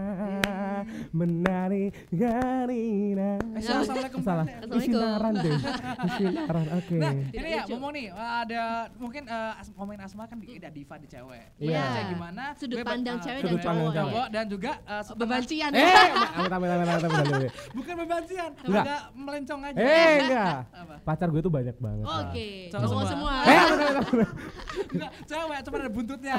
[1.11, 3.39] menari garina.
[3.39, 4.21] Eh, Assalamualaikum.
[4.21, 4.83] Salah, Assalamualaikum.
[4.83, 5.53] isinaran deh,
[6.05, 6.97] isinaran, oke.
[6.97, 8.63] Nah, ini ya ngomong nih ada
[8.97, 11.47] mungkin eh, as ngomongin Asma kan di- ada diva di cewek.
[11.57, 11.83] Iya.
[11.85, 12.45] Kayak gimana?
[12.57, 14.24] Sudut pandang eh, cewek dan cowok.
[14.25, 17.53] Cowok dan juga setengah- bebancian Eh, amit, amit, amit, amit, amit, amit.
[17.75, 18.85] bukan bebancian, Enggak.
[18.85, 19.77] agak melencong aja.
[19.77, 20.57] Eh, enggak.
[20.73, 20.95] Apa?
[21.05, 22.05] Pacar gue tuh banyak banget.
[22.07, 23.13] oke Cowok cowok semua.
[23.13, 23.63] semua Eh.
[24.91, 26.35] Enggak, cewek cuma ada buntutnya.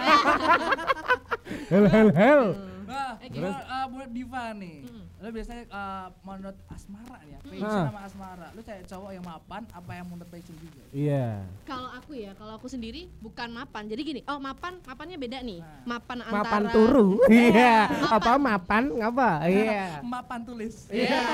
[1.68, 2.44] Hel, hel, hel.
[2.86, 4.78] Nah, Eh, gimana, eh, buat diva nih.
[4.84, 5.05] Hmm.
[5.26, 7.50] Lu biasanya eh, menurut asmara nih ya, Hmm.
[7.50, 7.86] passion Ah.
[7.90, 8.48] sama asmara.
[8.54, 10.84] Lu cari cowok yang mapan apa yang menurut passion juga?
[10.94, 11.26] Iya.
[11.66, 13.90] Kalau aku ya, kalau aku sendiri bukan mapan.
[13.90, 15.60] Jadi gini, oh mapan, mapannya beda nih.
[15.60, 15.98] Nah.
[15.98, 17.10] Mapan antara Mapan turu.
[17.26, 17.90] Iya.
[18.06, 19.32] Apa mapan ngapa?
[19.44, 19.86] Iya.
[20.14, 20.86] Mapan tulis.
[20.94, 21.26] Iya.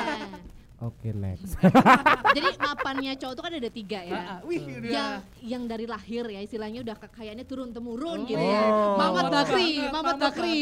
[0.82, 1.62] Oke, next.
[2.38, 4.18] Jadi mapannya cowok itu kan ada tiga Ah, ya.
[4.18, 4.90] ah, Wih, udah.
[4.90, 5.12] Yang
[5.46, 8.50] yang dari lahir ya istilahnya udah kekayaannya turun temurun gitu Oh.
[8.50, 8.66] ya.
[8.98, 10.60] Mamat Mamat Bakri, Mamat Mamat Bakri.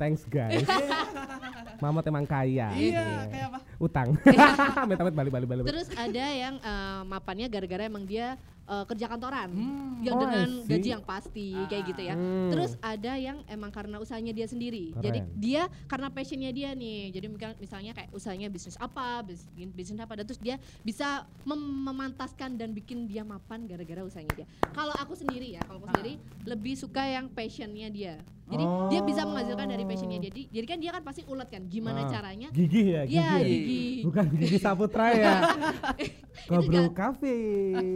[0.00, 0.64] Thanks guys.
[1.84, 2.72] Mama emang kaya.
[2.72, 3.58] Iya, kayak apa?
[3.76, 4.08] Utang.
[4.88, 5.64] Amit-amit balik balik balik.
[5.68, 9.48] Terus ada yang eh, mapannya gara-gara emang dia eh, kerja kantoran.
[9.48, 9.86] Hmm.
[9.98, 12.14] Yang Oh, dengan gaji yang pasti kayak gitu ya.
[12.14, 12.50] Hmm.
[12.52, 14.92] Terus ada yang emang karena usahanya dia sendiri.
[14.92, 15.02] Keren.
[15.02, 17.10] Jadi dia karena passionnya dia nih.
[17.10, 17.26] Jadi
[17.58, 22.70] misalnya kayak usahanya bisnis apa, bis- bisnis apa dan terus dia bisa mem- memantaskan dan
[22.70, 24.46] bikin dia mapan gara-gara usahanya dia.
[24.70, 28.14] Kalau aku sendiri ya, kalau aku sendiri lebih suka yang passionnya dia.
[28.48, 30.26] Jadi dia bisa menghasilkan dari passionnya dia.
[30.28, 32.08] Jadi, jadi kan dia kan pasti ulet kan gimana Ah.
[32.08, 33.14] caranya Gigi ya, gigi.
[33.14, 33.30] Ya?
[33.38, 33.82] gigi.
[34.02, 35.34] Bukan gigi Saputra ya.
[36.46, 37.36] Ngobrol kafe.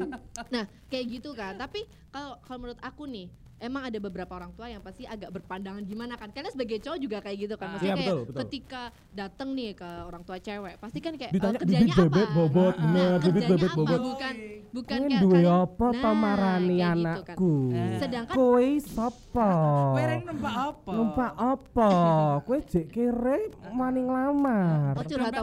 [0.53, 1.57] Nah, kayak gitu kan.
[1.57, 3.27] Tapi kalau kalau menurut aku nih,
[3.59, 6.29] emang ada beberapa orang tua yang pasti agak berpandangan gimana kan.
[6.29, 7.67] Karena sebagai cowok juga kayak gitu kan.
[7.67, 7.73] Ah.
[7.73, 8.41] Maksudnya Iya, kayak betul, betul.
[8.43, 12.37] ketika datang nih ke orang tua cewek, pasti kan kayak Ditanya kerjanya bibit bebet apa?
[12.37, 13.79] bobot, Nah, bener, bibit kerjanya bebet apa?
[13.79, 14.01] bobot.
[14.05, 14.35] Bukan
[14.73, 16.97] bukan Kowe kayak duwe kalian- apa to Nah, gitu kan.
[16.97, 17.55] anakku?
[17.97, 19.51] Sedangkan Kowe sapa?
[19.93, 20.91] Wereng numpak apa?
[20.91, 21.91] Numpak apa?
[22.47, 23.39] Kowe jek kere
[23.71, 24.97] maning lamar.
[24.97, 25.33] Oh, curhat?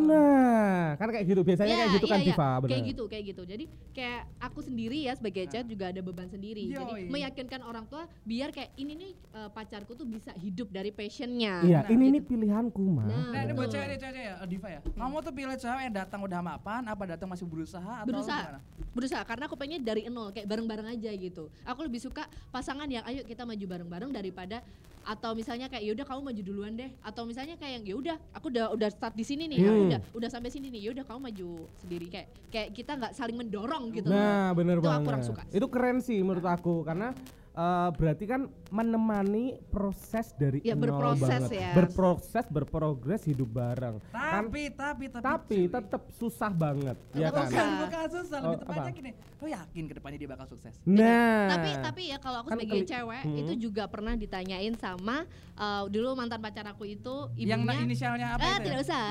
[0.00, 2.28] Nah, kan kayak gitu biasanya Iya, kayak gitu iya, kan iya.
[2.28, 2.70] Diva, bener.
[2.70, 3.42] Kayak gitu, kayak gitu.
[3.44, 6.62] Jadi kayak aku sendiri ya sebagai cewek juga ada beban sendiri.
[6.66, 7.08] Jadi Yoi.
[7.08, 11.62] meyakinkan orang tua biar kayak ini nih eh, pacarku tuh bisa hidup dari passionnya.
[11.62, 12.12] Iya, Nah, ini gitu.
[12.12, 13.06] nih pilihanku mah.
[13.06, 14.80] Nah, Nah, ini buat cewek cewek ya, Diva ya.
[14.84, 18.58] Kamu tuh pilih cewek yang datang udah mapan, apa datang masih berusaha atau berusaha gimana?
[18.90, 23.02] berusaha karena aku pengennya dari nol kayak bareng-bareng aja gitu aku lebih suka pasangan yang
[23.04, 24.60] ayo kita maju bareng-bareng daripada
[25.00, 28.68] atau misalnya kayak yaudah kamu maju duluan deh atau misalnya kayak yang yaudah aku udah
[28.70, 29.88] udah start di sini nih aku Hmm.
[29.88, 33.88] udah udah sampai sini nih yaudah kamu maju sendiri kayak kayak kita nggak saling mendorong
[33.90, 35.06] gitu Nah, bener Itu aku banget.
[35.08, 35.56] kurang suka sih.
[35.56, 37.16] Itu keren sih menurut aku karena
[37.52, 41.50] eh, berarti kan menemani proses dari Ya, nol berproses banget.
[41.56, 41.70] ya.
[41.72, 43.98] Berproses, berprogres hidup bareng.
[44.08, 45.66] kan Tapi, tapi, tapi, tapi cuy.
[45.68, 47.44] tetap susah banget, ya kan?
[47.44, 49.10] bukan bukan susah, Oh, lebih tepatnya gini.
[49.36, 50.74] Lo yakin ke depannya dia bakal sukses?
[50.84, 53.38] Nah, tapi tapi ya kalau aku Kan sebagai keli- cewek Hmm.
[53.38, 58.40] itu juga pernah ditanyain sama eh, dulu mantan pacar aku itu ibunya yang inisialnya apa
[58.40, 58.64] Eh, itu ya?
[58.64, 59.04] tidak usah.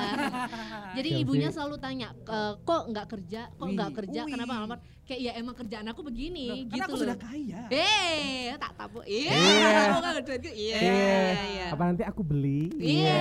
[0.97, 3.41] Jadi ibunya selalu tanya, "Eh, kok nggak kerja?
[3.51, 4.21] Kok nggak kerja?
[4.23, 4.31] wih.
[4.31, 7.01] Kenapa ngelamar?" Kayak ya emang kerjaan aku begini Loh, kan gitu aku loh.
[7.01, 7.61] sudah kaya.
[7.73, 9.01] Eh, tak tabu.
[9.01, 9.69] Iya, Iya.
[9.81, 10.49] kamu nggak kerja gitu.
[10.53, 11.17] Iya, Iya.
[11.49, 11.65] iya.
[11.73, 12.69] Apa nanti aku beli?
[12.77, 13.17] Iya.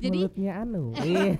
[0.00, 0.84] Jadi Mulutnya anu.
[1.04, 1.36] Iya.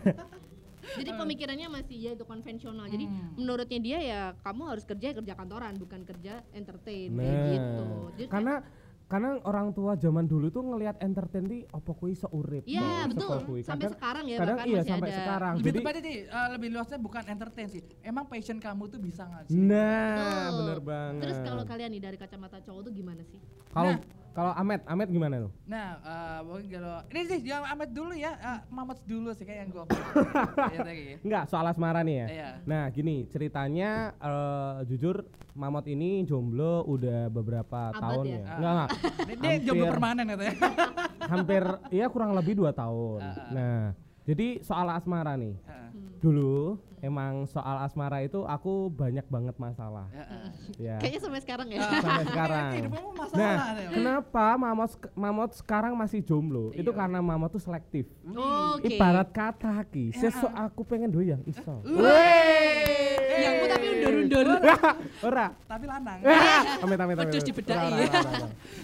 [0.96, 2.86] jadi pemikirannya masih ya itu konvensional.
[2.86, 3.34] Jadi Hmm.
[3.34, 7.88] menurutnya dia ya kamu harus kerja kerja kantoran, bukan kerja entertain kayak Nah, gitu.
[8.16, 8.54] Jadi karena
[9.06, 12.66] karena orang tua zaman dulu tuh ngelihat entertain di opo kuwi iso urip.
[12.66, 13.38] Iya, betul.
[13.62, 15.16] Sampai Kadang- sekarang ya kadang bahkan iya masih sampai ada.
[15.16, 15.52] sekarang.
[15.54, 17.82] Lebih Jadi tepatnya sih, eh, lebih luasnya bukan entertain sih.
[18.02, 19.54] Emang passion kamu tuh bisa ngasih.
[19.54, 20.58] Nah, Betul.
[20.58, 21.22] bener banget.
[21.22, 23.38] Terus kalau kalian nih dari kacamata cowok tuh gimana sih?
[23.68, 24.25] kalau Nah.
[24.36, 25.52] Kalau Amet, Amet gimana tuh?
[25.64, 29.64] Nah, eh, mungkin kalau ini sih yang amat dulu ya, eh, Mamat dulu sih kayak
[29.64, 29.84] yang gue.
[30.76, 31.16] Tadi ya.
[31.24, 32.26] Enggak, soal asmara nih ya.
[32.28, 32.48] Iya.
[32.68, 35.24] Nah, gini, ceritanya eh, jujur
[35.56, 38.36] Mamot ini jomblo udah beberapa Abad tahun ya?
[38.36, 38.44] ya.
[38.60, 38.88] Enggak, enggak.
[39.24, 40.56] Dia, dia jomblo permanen katanya.
[41.32, 43.20] Hampir ya kurang lebih dua tahun.
[43.24, 43.48] Ah, ah.
[43.56, 43.78] Nah,
[44.26, 45.54] jadi soal asmara nih.
[45.54, 45.88] Heeh.
[46.18, 50.10] Dulu emang soal asmara itu aku banyak banget masalah.
[50.10, 50.46] Heeh.
[50.82, 50.96] Ya.
[50.98, 51.80] Kayaknya sampai sekarang ya.
[52.02, 52.70] Sampai sekarang.
[52.74, 53.56] Hidupmu masalah Nah,
[53.94, 56.74] kenapa Mamot Mamot sekarang masih jomblo?
[56.74, 56.98] Itu Iya.
[56.98, 58.10] karena Mamot tuh selektif.
[58.26, 58.90] Oke.
[58.90, 61.86] Ibarat kata ki, sesuk aku pengen doyang iso.
[63.36, 64.46] Yang ku tapi undur-undur.
[65.22, 65.46] Ora.
[65.70, 66.18] Tapi lanang.
[66.82, 67.30] Amit amit amit.
[67.30, 67.48] Pedus amit.
[67.52, 67.92] dibedai.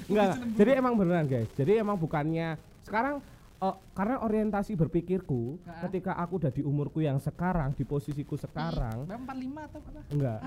[0.06, 0.38] Enggak.
[0.54, 1.50] Jadi emang beneran guys.
[1.58, 2.54] Jadi emang bukannya
[2.86, 3.18] sekarang
[3.62, 5.80] oh, karena orientasi berpikirku Heeh.
[5.82, 10.00] ketika aku udah di umurku yang sekarang di posisiku sekarang Bang 45 atau apa?
[10.10, 10.38] enggak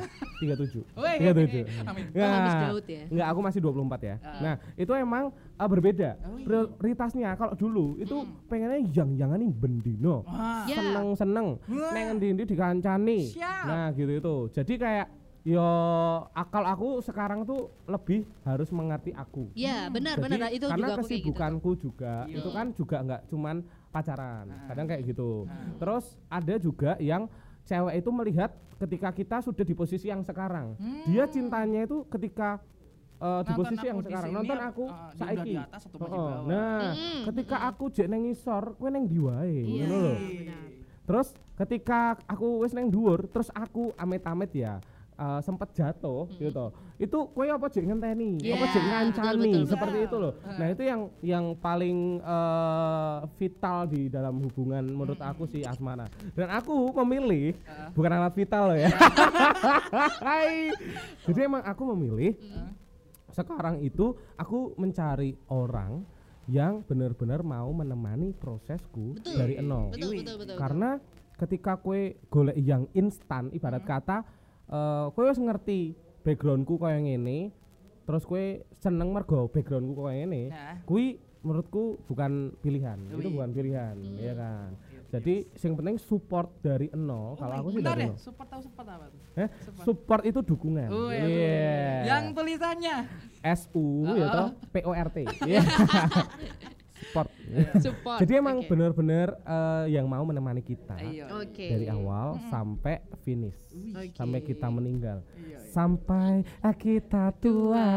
[0.44, 2.06] 37 Woi, 37 amin.
[2.14, 3.04] Oh, habis Daud ya?
[3.08, 4.40] enggak aku masih 24 ya Ah.
[4.42, 6.46] nah itu emang uh, berbeda Oh, iya.
[6.46, 10.66] prioritasnya kalau dulu itu pengennya yang jangan nih bendino Wah.
[10.66, 10.76] Ya.
[10.76, 11.92] seneng seneng Wah.
[11.92, 13.64] neng endi dikancani Siap.
[13.64, 15.08] nah gitu itu jadi kayak
[15.46, 15.62] yo
[16.34, 20.90] akal aku sekarang tuh lebih harus mengerti aku Iya, benar Jadi, benar itu karena juga
[20.92, 21.02] gitu.
[21.06, 22.36] kesibukanku juga Iya.
[22.36, 23.56] itu kan juga nggak cuman
[23.88, 24.66] pacaran Ah.
[24.68, 25.70] kadang kayak gitu Ah.
[25.78, 27.30] terus ada juga yang
[27.62, 30.74] cewek itu melihat ketika kita sudah di posisi yang sekarang
[31.06, 32.58] dia cintanya itu ketika
[33.16, 33.60] uh, di Hmm.
[33.62, 36.42] Posisi yang sekarang sini, nonton aku uh, saiki di atas atau bawah.
[36.44, 37.70] nah Mm-mm, ketika mm-mm.
[37.72, 39.86] aku jek neng ngisor kowe neng ndi wae Iya.
[39.86, 40.62] ngono lho benar.
[41.06, 44.82] terus ketika aku wis neng dhuwur terus aku amit-amit ya
[45.16, 46.72] uh, sempet jatuh gitu.
[46.96, 48.40] Itu kowe apa jek ngenteni?
[48.40, 49.52] Apa Yeah, jek betul, ngancani?
[49.52, 50.08] betul, seperti betul.
[50.08, 55.64] itu loh nah itu yang yang paling uh, vital di dalam hubungan menurut aku sih
[55.68, 56.08] asmara.
[56.32, 57.56] Dan aku memilih
[57.92, 58.90] bukan alat vital loh ya.
[60.28, 60.72] Hai.
[61.28, 62.36] jadi emang aku memilih
[63.36, 66.08] sekarang itu aku mencari orang
[66.48, 69.36] yang benar-benar mau menemani prosesku Betul.
[69.36, 69.92] dari nol.
[69.92, 70.56] Betul, betul, betul.
[70.56, 70.90] karena
[71.36, 74.24] ketika kue golek yang instan ibarat kata
[74.68, 77.54] eh kue wis ngerti backgroundku kaya ngene
[78.04, 80.78] terus kue seneng mergo backgroundku kaya ngene Nah.
[80.84, 82.98] kui menurutku bukan pilihan.
[83.06, 83.38] Itu Wih.
[83.38, 84.74] bukan pilihan ya kan?
[85.14, 89.06] Jadi yang penting support dari nol kalau aku sih dari nol support tahu support apa
[89.06, 89.20] tuh?
[89.38, 90.22] Eh, support.
[90.26, 90.90] Itu dukungan.
[90.90, 92.02] Oh, ya, Iya.
[92.04, 92.96] Yang tulisannya.
[93.46, 94.30] SU ya Oh.
[94.34, 95.62] toh PORT Iya.
[97.06, 97.30] Support
[97.86, 98.20] Support.
[98.20, 98.68] jadi emang Oke.
[98.68, 101.30] bener-bener eh, yang mau menemani kita Iya.
[101.32, 101.68] Oke.
[101.68, 103.56] dari awal sampai finish
[103.92, 104.12] Oke.
[104.14, 105.60] sampai kita meninggal Iya, iya.
[105.70, 106.42] sampai
[106.76, 107.88] kita tua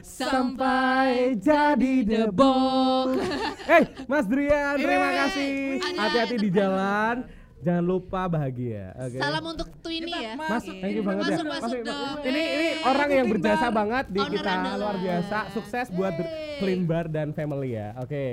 [0.00, 3.20] sampai jadi debok
[3.74, 7.16] eh Mas Drian terima kasih Ada hati-hati di jalan
[7.64, 10.32] jangan lupa bahagia oke Salam untuk Twini ya.
[10.34, 10.74] Mas, Masuk.
[10.78, 11.28] thank you banget ya.
[11.30, 12.00] Masuk, masuk Masuk, dong.
[12.06, 12.24] masuk.
[12.24, 14.78] Ini ini orang yang berjasa banget di Owner kita andalan.
[14.78, 15.38] luar biasa.
[15.50, 16.56] Sukses buat Yeay.
[16.56, 17.92] Clean Bar dan family ya.
[17.98, 18.24] Oke.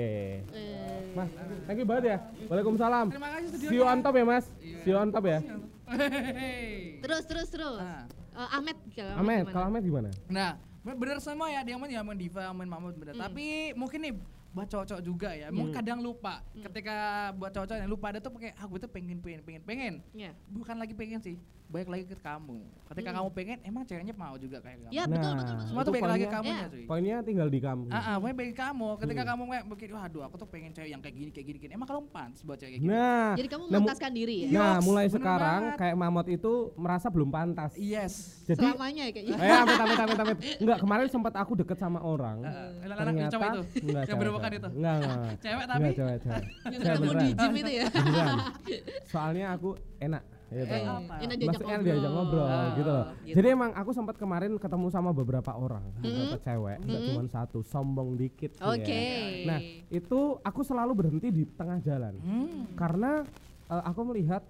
[0.42, 1.28] Eh, Mas,
[1.64, 2.16] thank you banget ya.
[2.46, 3.06] Waalaikumsalam.
[3.08, 3.56] Terima kasih.
[3.62, 4.44] See you on top ya, Mas.
[4.82, 5.38] See you on top ya.
[5.86, 6.60] Hehehe.
[7.02, 7.76] Terus terus terus.
[7.78, 8.08] Ah.
[8.32, 9.52] Eh, Ahmed kalau Ahmed, gimana?
[9.52, 10.08] kalau Ahmed gimana?
[10.26, 13.12] Nah, be- bener semua ya dia main ya main Diva, main Mahmud bener.
[13.12, 14.14] Tapi mungkin nih
[14.52, 16.44] buat cowok-cowok juga ya, mungkin kadang lupa.
[16.52, 16.96] Ketika
[17.32, 19.94] buat cowok-cowok yang lupa ada tuh pakai ah gue tuh pengen pengen pengen pengen.
[20.12, 20.36] Iya.
[20.46, 22.60] Bukan lagi pengen sih, baik lagi ke kamu.
[22.84, 24.92] Ketika kamu pengen, emang ceweknya mau juga kayak kamu.
[24.92, 25.66] Ya betul betul betul.
[25.66, 26.68] Semua tuh baik lagi poinnya- kamunya Ya.
[26.68, 26.84] cuy.
[26.84, 27.84] Poinnya tinggal di kamu.
[27.88, 28.88] Ah, ah, pokoknya pengen kamu.
[29.00, 31.72] Ketika kamu kayak mungkin, waduh aku tuh pengen cewek yang kayak gini, kayak gini, gini.
[31.72, 32.92] Emang kalau pantas buat cewek kayak gini?
[32.92, 34.48] Nah, Jadi kamu nah, mu- memantaskan diri ya.
[34.52, 35.78] Nah, mulai bener sekarang banget.
[35.80, 37.72] kayak Mamot itu merasa belum pantas.
[37.74, 38.44] Yes.
[38.44, 39.36] Jadi Selamanya ya kayaknya.
[39.40, 40.38] Eh, amit, amit, amit, amit.
[40.60, 42.44] Enggak, kemarin sempat aku deket sama orang.
[42.44, 43.62] Eh, anak-anak cowok itu?
[43.80, 44.04] enggak,
[44.44, 44.58] Cewek.
[44.58, 44.68] itu?
[44.72, 45.14] Enggak, enggak.
[45.14, 45.36] enggak.
[45.44, 46.42] Cewek Enggak, tapi cewek, cewek.
[46.42, 47.86] Yang Cewek ketemu di gym itu ya.
[47.88, 48.36] Beneran.
[49.12, 50.68] Soalnya aku enak gitu.
[50.68, 51.14] Eh, apa?
[51.16, 51.88] Enak diajak Maksudnya ngobrol.
[51.88, 53.06] diajak ngobrol Ah, gitu loh.
[53.22, 53.34] gitu.
[53.34, 58.08] Jadi emang aku sempat kemarin ketemu sama beberapa orang, beberapa cewek, enggak cuma satu, sombong
[58.14, 58.50] dikit.
[58.52, 58.92] sih Oke.
[58.92, 59.46] ya.
[59.46, 62.14] Nah, itu aku selalu berhenti di tengah jalan.
[62.18, 62.68] Hmm.
[62.72, 63.24] Karena
[63.66, 64.44] eh, aku melihat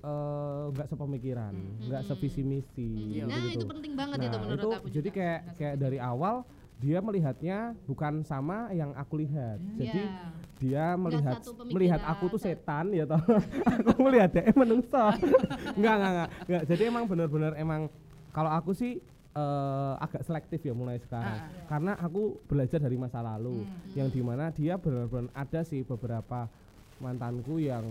[0.00, 2.90] eh, nggak sepemikiran, nggak sevisi misi.
[3.14, 3.24] Iya.
[3.24, 3.56] Nah, gitu-gitu.
[3.56, 4.86] itu penting banget Nah, itu menurut itu aku.
[4.90, 5.16] jadi juga.
[5.16, 6.34] kayak kayak dari awal
[6.76, 9.58] dia melihatnya bukan sama yang aku lihat.
[9.74, 10.28] Jadi Ya.
[10.54, 13.18] dia melihat melihat aku tuh setan ya toh.
[13.88, 15.00] aku melihat dia eh menungso.
[15.78, 16.62] enggak, enggak, enggak, enggak.
[16.68, 17.80] Jadi emang benar-benar emang
[18.30, 18.98] kalau aku sih
[19.34, 21.38] eh, agak selektif ya mulai sekarang.
[21.42, 21.66] Ah.
[21.66, 23.98] Karena aku belajar dari masa lalu Hmm.
[23.98, 26.46] yang di mana dia benar-benar ada sih beberapa
[26.96, 27.82] mantanku yang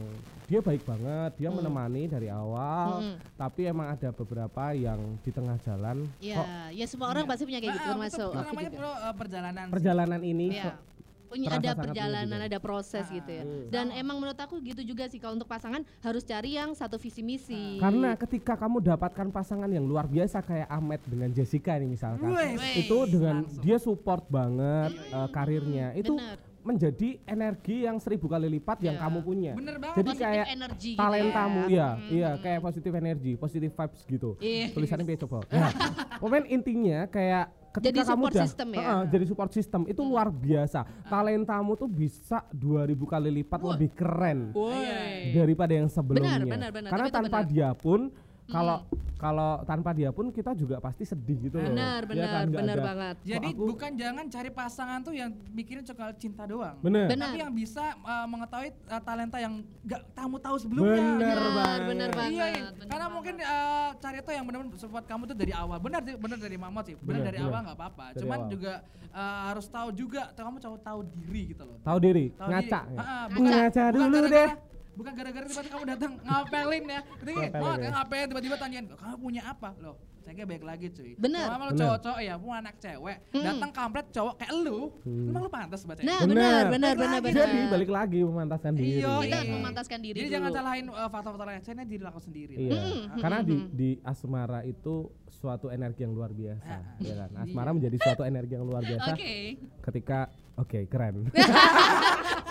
[0.43, 3.15] dia baik banget, dia menemani dari awal, Mm-mm.
[3.35, 7.59] tapi emang ada beberapa yang di tengah jalan Ya, kok ya semua orang pasti punya
[7.59, 8.77] kayak gitu Ah, ah, termasuk betul, namanya juga.
[8.77, 9.65] bro eh, perjalanan.
[9.65, 9.73] sih.
[9.73, 10.65] perjalanan ini Ya.
[10.65, 10.77] kok
[11.25, 13.41] Punya ada perjalanan, ada proses gitu ya.
[13.41, 13.65] Hmm.
[13.65, 17.25] Dan emang menurut aku gitu juga sih kalau untuk pasangan harus cari yang satu visi
[17.25, 17.81] misi.
[17.81, 22.29] Karena ketika kamu dapatkan pasangan yang luar biasa kayak Ahmed dengan Jessica ini misalkan,
[22.77, 23.63] itu dengan Langsung.
[23.65, 26.37] dia support banget eh, karirnya, itu Bener.
[26.63, 29.01] Menjadi energi yang seribu kali lipat yang Ya.
[29.03, 29.51] kamu punya.
[29.53, 29.95] Bener banget.
[29.99, 31.69] Jadi Positive kayak energy gitu talentamu ya.
[31.69, 34.29] ya, iya kayak positive energy, positive vibes gitu.
[34.39, 34.65] Iya.
[34.71, 35.37] Tulisannya biar coba.
[35.47, 35.67] Ya.
[36.23, 38.77] Pokoknya intinya kayak ketika Jadi kamu support udah system ya?
[38.79, 40.79] Heeh, jadi support system itu luar biasa.
[41.05, 45.33] Talentamu tuh bisa 2000 kali lipat lebih keren Woi.
[45.33, 46.39] daripada yang sebelumnya.
[46.41, 46.89] benar, benar.
[46.89, 47.49] Karena Tapi tanpa benar.
[47.49, 47.99] dia pun
[48.45, 48.83] kalau
[49.15, 51.71] kalau tanpa dia pun kita juga pasti sedih gitu loh.
[51.71, 52.43] Benar, Ya benar, kan?
[52.43, 53.15] Nggak benar ada- banget.
[53.23, 56.75] Jadi aku- bukan jangan cari pasangan tuh yang mikirin soal cinta doang.
[56.77, 57.07] Bener.
[57.07, 57.31] Benar.
[57.31, 60.91] Tapi yang bisa uh, mengetahui uh, talenta yang gak kamu tahu sebelumnya.
[60.99, 61.79] Bener Benar, banget.
[61.87, 62.33] benar banget.
[62.33, 62.63] Iya, iya.
[62.67, 63.15] benar karena banget.
[63.15, 65.77] mungkin uh, cari itu yang benar-benar support kamu tuh dari awal.
[65.79, 66.93] Benar, sih, benar dari mama sih.
[66.93, 67.47] Benar Benar, dari benar.
[67.47, 68.05] awal nggak apa-apa.
[68.19, 68.51] Cuman awal.
[68.51, 68.73] juga
[69.09, 71.79] uh, harus tahu juga, kamu tahu tahu diri gitu loh.
[71.79, 72.79] Tahu diri, Tahu ngaca.
[72.83, 72.91] diri.
[72.91, 72.99] ya?
[72.99, 74.49] Ah, ah, Ngaca bukan dulu deh.
[74.93, 76.99] Bukan gara-gara tiba-tiba kamu datang ngapelin ya.
[77.17, 77.89] Gini, Ngapelin oh, ya.
[77.89, 79.69] ngapain tiba-tiba tanyain, kamu punya apa?
[79.81, 81.11] Loh, saya kayak baik lagi cuy.
[81.17, 81.49] Bener.
[81.49, 81.81] Kalau lu Bener.
[81.81, 86.21] cowok-cowok ya, punya anak cewek, datang kampret cowok kayak lu, emang lu pantas baca Nah,
[86.23, 86.29] Benar.
[86.29, 87.47] benar, benar, benar, Balik benar.
[87.49, 88.89] Jadi balik lagi memantaskan diri.
[89.01, 89.51] Iya, Kita iya.
[89.51, 90.35] memantaskan diri Jadi dulu.
[90.37, 92.53] jangan salahin uh, faktor-faktor lain, saya diri aku sendiri.
[92.53, 92.79] Iya,
[93.17, 97.29] karena di di asmara itu suatu energi yang luar biasa, ya kan?
[97.41, 99.57] Asmara menjadi suatu energi yang luar biasa Oke.
[99.81, 101.27] ketika oke keren.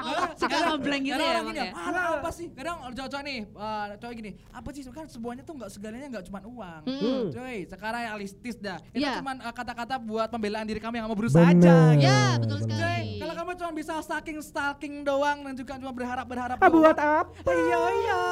[0.00, 1.72] Oh, suka ngeblank gitu ya gini, ya.
[1.72, 2.46] "Alah, apa sih?
[2.50, 4.82] Kadang cowok-cowok nih, uh, cowok gini, apa sih?
[4.86, 6.82] Kan semuanya tuh nggak segalanya nggak cuma uang.
[6.84, 7.22] Hmm.
[7.30, 8.78] Cuy, sekarang realistis dah.
[8.90, 9.18] Itu Iya.
[9.18, 11.54] cuma uh, kata-kata buat pembelaan diri kamu yang mau berusaha aja.
[11.54, 11.94] Bener.
[11.94, 12.04] gitu.
[12.04, 12.68] Ya, betul bener.
[12.68, 12.80] sekali.
[12.80, 16.56] Cuy, kalau kamu cuma bisa stalking stalking doang dan juga cuma berharap berharap.
[16.56, 17.30] Ah, buat apa?
[17.44, 18.22] Iya iya.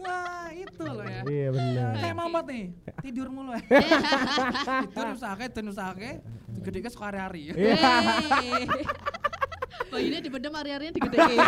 [0.00, 1.22] Wah, itu loh ya.
[1.22, 1.92] Iya benar.
[1.94, 2.64] Kayak mamat nih,
[3.00, 3.60] tidur mulu ya.
[4.90, 6.10] tidur usahake, tidur usahake,
[6.58, 7.52] gede-gede suka hari-hari.
[9.94, 9.98] Iya.
[9.98, 11.38] Bayinya dibedem hari-harinya digedein.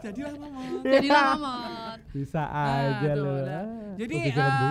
[0.00, 0.80] Jadilah mamot.
[0.80, 1.98] Jadilah mamot.
[2.08, 3.38] Bisa aja Aduh, loh.
[4.00, 4.14] Jadi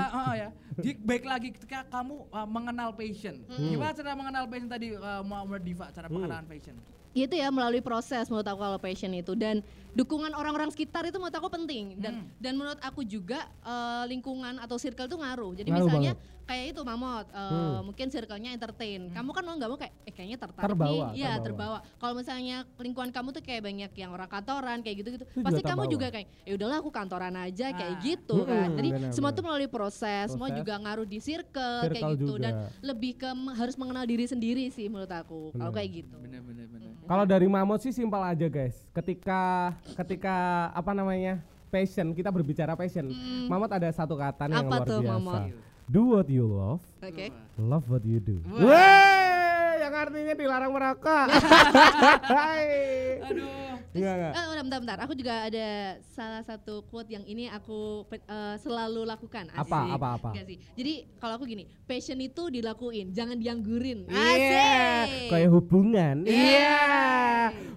[0.09, 0.49] oh, ya.
[0.79, 3.45] Di, baik lagi ketika kamu uh, mengenal passion.
[3.45, 3.69] Hmm.
[3.69, 6.75] Gimana cara mengenal passion tadi uh, Muhammad Diva cara pengenalan passion?
[7.17, 11.33] itu ya melalui proses menurut aku kalau passion itu dan dukungan orang-orang sekitar itu menurut
[11.33, 12.27] aku penting dan Hmm.
[12.37, 16.81] dan menurut aku juga eh, lingkungan atau circle itu ngaruh jadi Ngaruh misalnya kayak itu
[16.81, 17.81] mamot eh, Hmm.
[17.83, 21.31] mungkin circle-nya entertain kamu kan mau nggak mau kayak eh kayaknya tertarik Terbawa, nih iya
[21.35, 21.77] terbawa.
[21.79, 25.41] terbawa kalau misalnya lingkungan kamu tuh kayak banyak yang orang kantoran kayak gitu gitu Itu
[25.41, 25.93] pasti juga kamu terbawa.
[25.95, 28.01] juga kayak ya udahlah aku kantoran aja kayak Ah.
[28.03, 29.37] gitu kan Mm-mm, jadi benar, semua benar.
[29.37, 30.59] tuh melalui proses, semua Proses.
[30.59, 32.69] juga ngaruh di circle, kayak Circle gitu dan juga.
[32.83, 36.87] lebih ke harus mengenal diri sendiri sih menurut aku kalau kayak gitu Bener bener bener.
[37.05, 38.85] Kalau dari Mamot sih simpel aja guys.
[38.91, 40.35] Ketika ketika
[40.71, 41.39] apa namanya
[41.69, 43.09] passion kita berbicara passion.
[43.47, 45.13] Mamot ada satu kata nih yang luar tuh, biasa.
[45.17, 45.41] Mamot?
[45.89, 48.37] Do what you love, oke love what you do.
[48.45, 48.61] Wah.
[48.61, 51.27] Weh, yang artinya dilarang merokok.
[53.29, 53.78] Aduh.
[53.89, 54.33] Enggak enggak.
[54.33, 54.99] Eh, bentar, bentar, bentar.
[55.09, 55.67] Aku juga ada
[56.13, 59.49] salah satu quote yang ini aku eh, selalu lakukan.
[59.49, 59.65] Asik.
[59.65, 60.29] Apa apa apa?
[60.45, 60.61] Sih.
[60.77, 64.05] Jadi kalau aku gini, passion itu dilakuin, jangan dianggurin.
[64.05, 65.29] Iya, Asik.
[65.33, 66.15] kayak hubungan.
[66.29, 66.37] Iya.
[66.37, 66.77] Iya.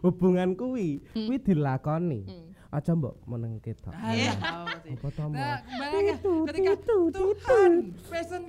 [0.04, 2.20] Hubungan kuwi, kuwi dilakoni.
[2.28, 2.51] Hmm.
[2.72, 3.92] Aja mbok meneng ketok.
[3.92, 4.32] Ah, Iya.
[4.80, 4.96] sih.
[4.96, 5.60] Apa to, Nah,
[5.92, 6.16] ya,
[6.48, 7.70] ketika titu, Tuhan,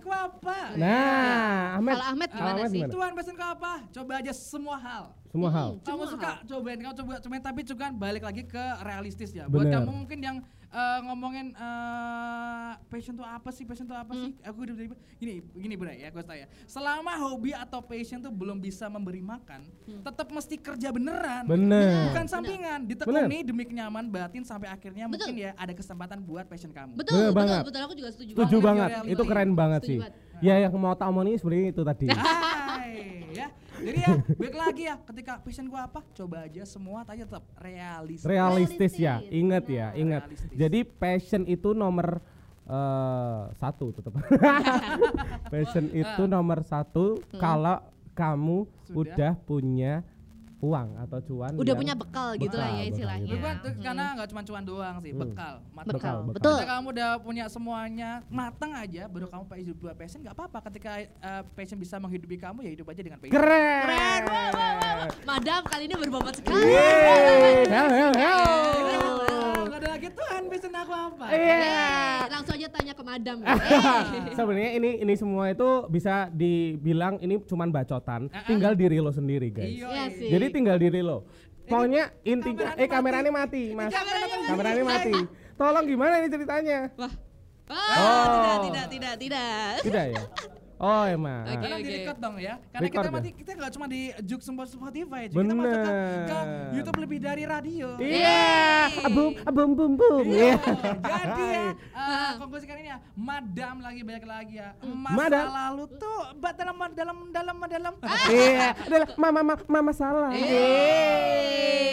[0.07, 0.57] apa?
[0.79, 1.91] Nah, Ahmed.
[1.91, 2.79] Kalau Ahmed gimana Ahmed sih?
[2.79, 2.93] gimana?
[2.95, 3.73] Tuhan passionku apa?
[3.91, 5.03] Coba aja semua hal.
[5.27, 5.69] Semua hal.
[5.83, 9.51] Kamu suka cobain, kamu coba cobain tapi juga kan balik lagi ke realistis ya.
[9.51, 10.37] Buat kamu mungkin yang
[10.73, 13.63] eh, ngomongin eh, passion tuh apa sih?
[13.63, 14.33] Passion tuh apa sih?
[14.41, 16.49] Aku udah udah- gini, gini Bray ya, gue tanya.
[16.65, 19.61] Selama hobi atau passion tuh belum bisa memberi makan,
[20.01, 21.45] tetap mesti kerja beneran.
[21.45, 22.09] Bener.
[22.09, 25.29] Bukan sampingan, ditekuni demi kenyaman batin sampai akhirnya Betul.
[25.29, 26.95] mungkin ya ada kesempatan buat passion kamu.
[26.95, 27.61] Betul, Bener betul, banget.
[27.63, 27.81] betul.
[27.83, 28.65] Aku juga setuju Setuju banget.
[28.65, 28.89] banget.
[28.89, 29.13] reality.
[29.13, 29.99] Itu keren banget Setuju sih.
[30.01, 30.13] banget.
[30.41, 32.05] Ya yang mau tak omongin sebenarnya itu tadi.
[33.83, 33.87] Ya.
[33.91, 38.23] Jadi ya, baik lagi ya, ketika passion gua apa, coba aja semua tanya tetap realistis.
[38.23, 40.23] Realistis ya, ingat ya, ingat.
[40.31, 40.55] Realistis.
[40.55, 42.23] Jadi passion itu nomor
[42.63, 44.13] eh, satu tetap.
[45.51, 47.83] passion itu nomor satu kalau
[48.15, 48.95] kamu Sudah.
[48.95, 49.93] udah punya
[50.63, 51.51] uang atau cuan.
[51.53, 53.27] Udah punya bekal gitu lah Bekal, ya bekal istilahnya.
[53.27, 53.35] gitu.
[53.35, 55.53] Bukan, tuh, karena nggak cuma cuan doang sih, bekal.
[55.69, 56.31] Mat- Bekal, Bekal, bekal.
[56.31, 56.55] betul.
[56.55, 60.57] Ketika kamu udah punya semuanya matang aja, baru kamu pa- hidup dua passion nggak apa-apa.
[60.65, 63.35] Ketika eh, passion bisa menghidupi kamu, ya hidup aja dengan passion.
[63.35, 63.83] Keren.
[63.83, 65.07] Keren, wah, wah, wah.
[65.25, 66.63] Madam kali ini berbobot sekali.
[66.65, 69.32] Yeay, hel, hel, hel.
[69.73, 71.25] Gak ada lagi Tuhan passion aku apa?
[71.33, 71.57] Iya.
[71.57, 73.37] Yeay, langsung aja tanya ke madam.
[74.37, 79.65] Sebenarnya ini ini semua itu bisa dibilang ini cuman bacotan, tinggal diri lo sendiri guys.
[79.65, 80.03] Iya, Iya iya.
[80.13, 80.29] sih.
[80.29, 81.25] Jadi tinggal diri lo.
[81.65, 83.89] Pokoknya intinya eh kameranya mati, Mas.
[84.45, 85.13] Kameranya mati.
[85.57, 86.93] Tolong gimana ini ceritanya?
[86.93, 87.13] Wah.
[87.73, 88.25] Ah, Oh.
[88.37, 89.73] tidak, tidak, tidak, tidak.
[89.81, 90.21] Tidak ya?
[90.83, 91.47] Oh emang.
[91.47, 91.63] Oke.
[91.63, 92.59] Karena di record dong ya.
[92.67, 93.15] Karena Record kita ya?
[93.15, 95.39] mati kita nggak cuma di Juk Spotify, Juk.
[95.39, 95.95] kita masuk ke,
[96.27, 96.39] ke.
[96.75, 97.95] YouTube lebih dari radio.
[98.03, 100.25] Iya, abum abum bum bum.
[100.27, 100.59] Iya.
[100.59, 100.91] Iya.
[100.99, 101.71] Jadi ya,
[102.03, 104.75] uh, konklusi kali ini ya, madam lagi banyak lagi ya.
[104.83, 105.45] Masa Madam.
[105.55, 106.19] lalu tuh
[106.51, 107.93] dalam dalam dalam dalam.
[108.33, 110.35] Iya, adalah mama mama, mama salah.
[110.35, 110.43] Iya.
[110.51, 111.83] Yeay.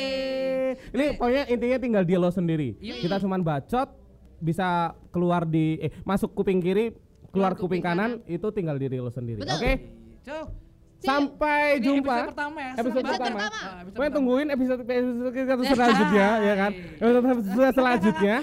[0.91, 2.75] Ini pokoknya intinya tinggal dia lo sendiri.
[2.83, 3.07] Iya.
[3.07, 3.87] Kita cuman bacot
[4.43, 6.91] bisa keluar di eh masuk kuping kiri,
[7.31, 9.41] keluar kuping, kanan, itu tinggal diri lo sendiri.
[9.41, 9.73] Oke?
[10.23, 10.47] Cuk.
[11.01, 12.13] Sampai Ini jumpa.
[12.13, 12.73] episode pertama ya.
[12.77, 13.25] Episode pertama.
[13.25, 13.41] pertama.
[13.57, 14.13] Ah, episode pertama.
[14.13, 16.71] tungguin episode episode kita selanjutnya ya kan.
[17.01, 18.37] Episode selanjutnya.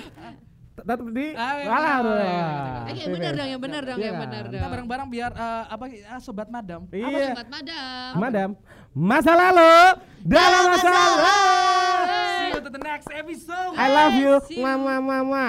[0.77, 2.45] Tetap di Ah, iya, Walah, iya, iya,
[2.85, 4.21] Oke, benar dong, yang benar dong, yang Iya.
[4.25, 4.53] benar dong.
[4.57, 6.81] Kita bareng-bareng biar eh, apa ah, sobat madam.
[6.85, 7.27] Apa Iya.
[7.33, 8.11] sobat madam?
[8.15, 8.49] Madam,
[8.91, 9.73] masa lalu
[10.23, 11.37] dalam masalah.
[12.41, 13.73] See you to the next episode.
[13.73, 14.65] I love you, See you.
[14.65, 15.45] mama mama.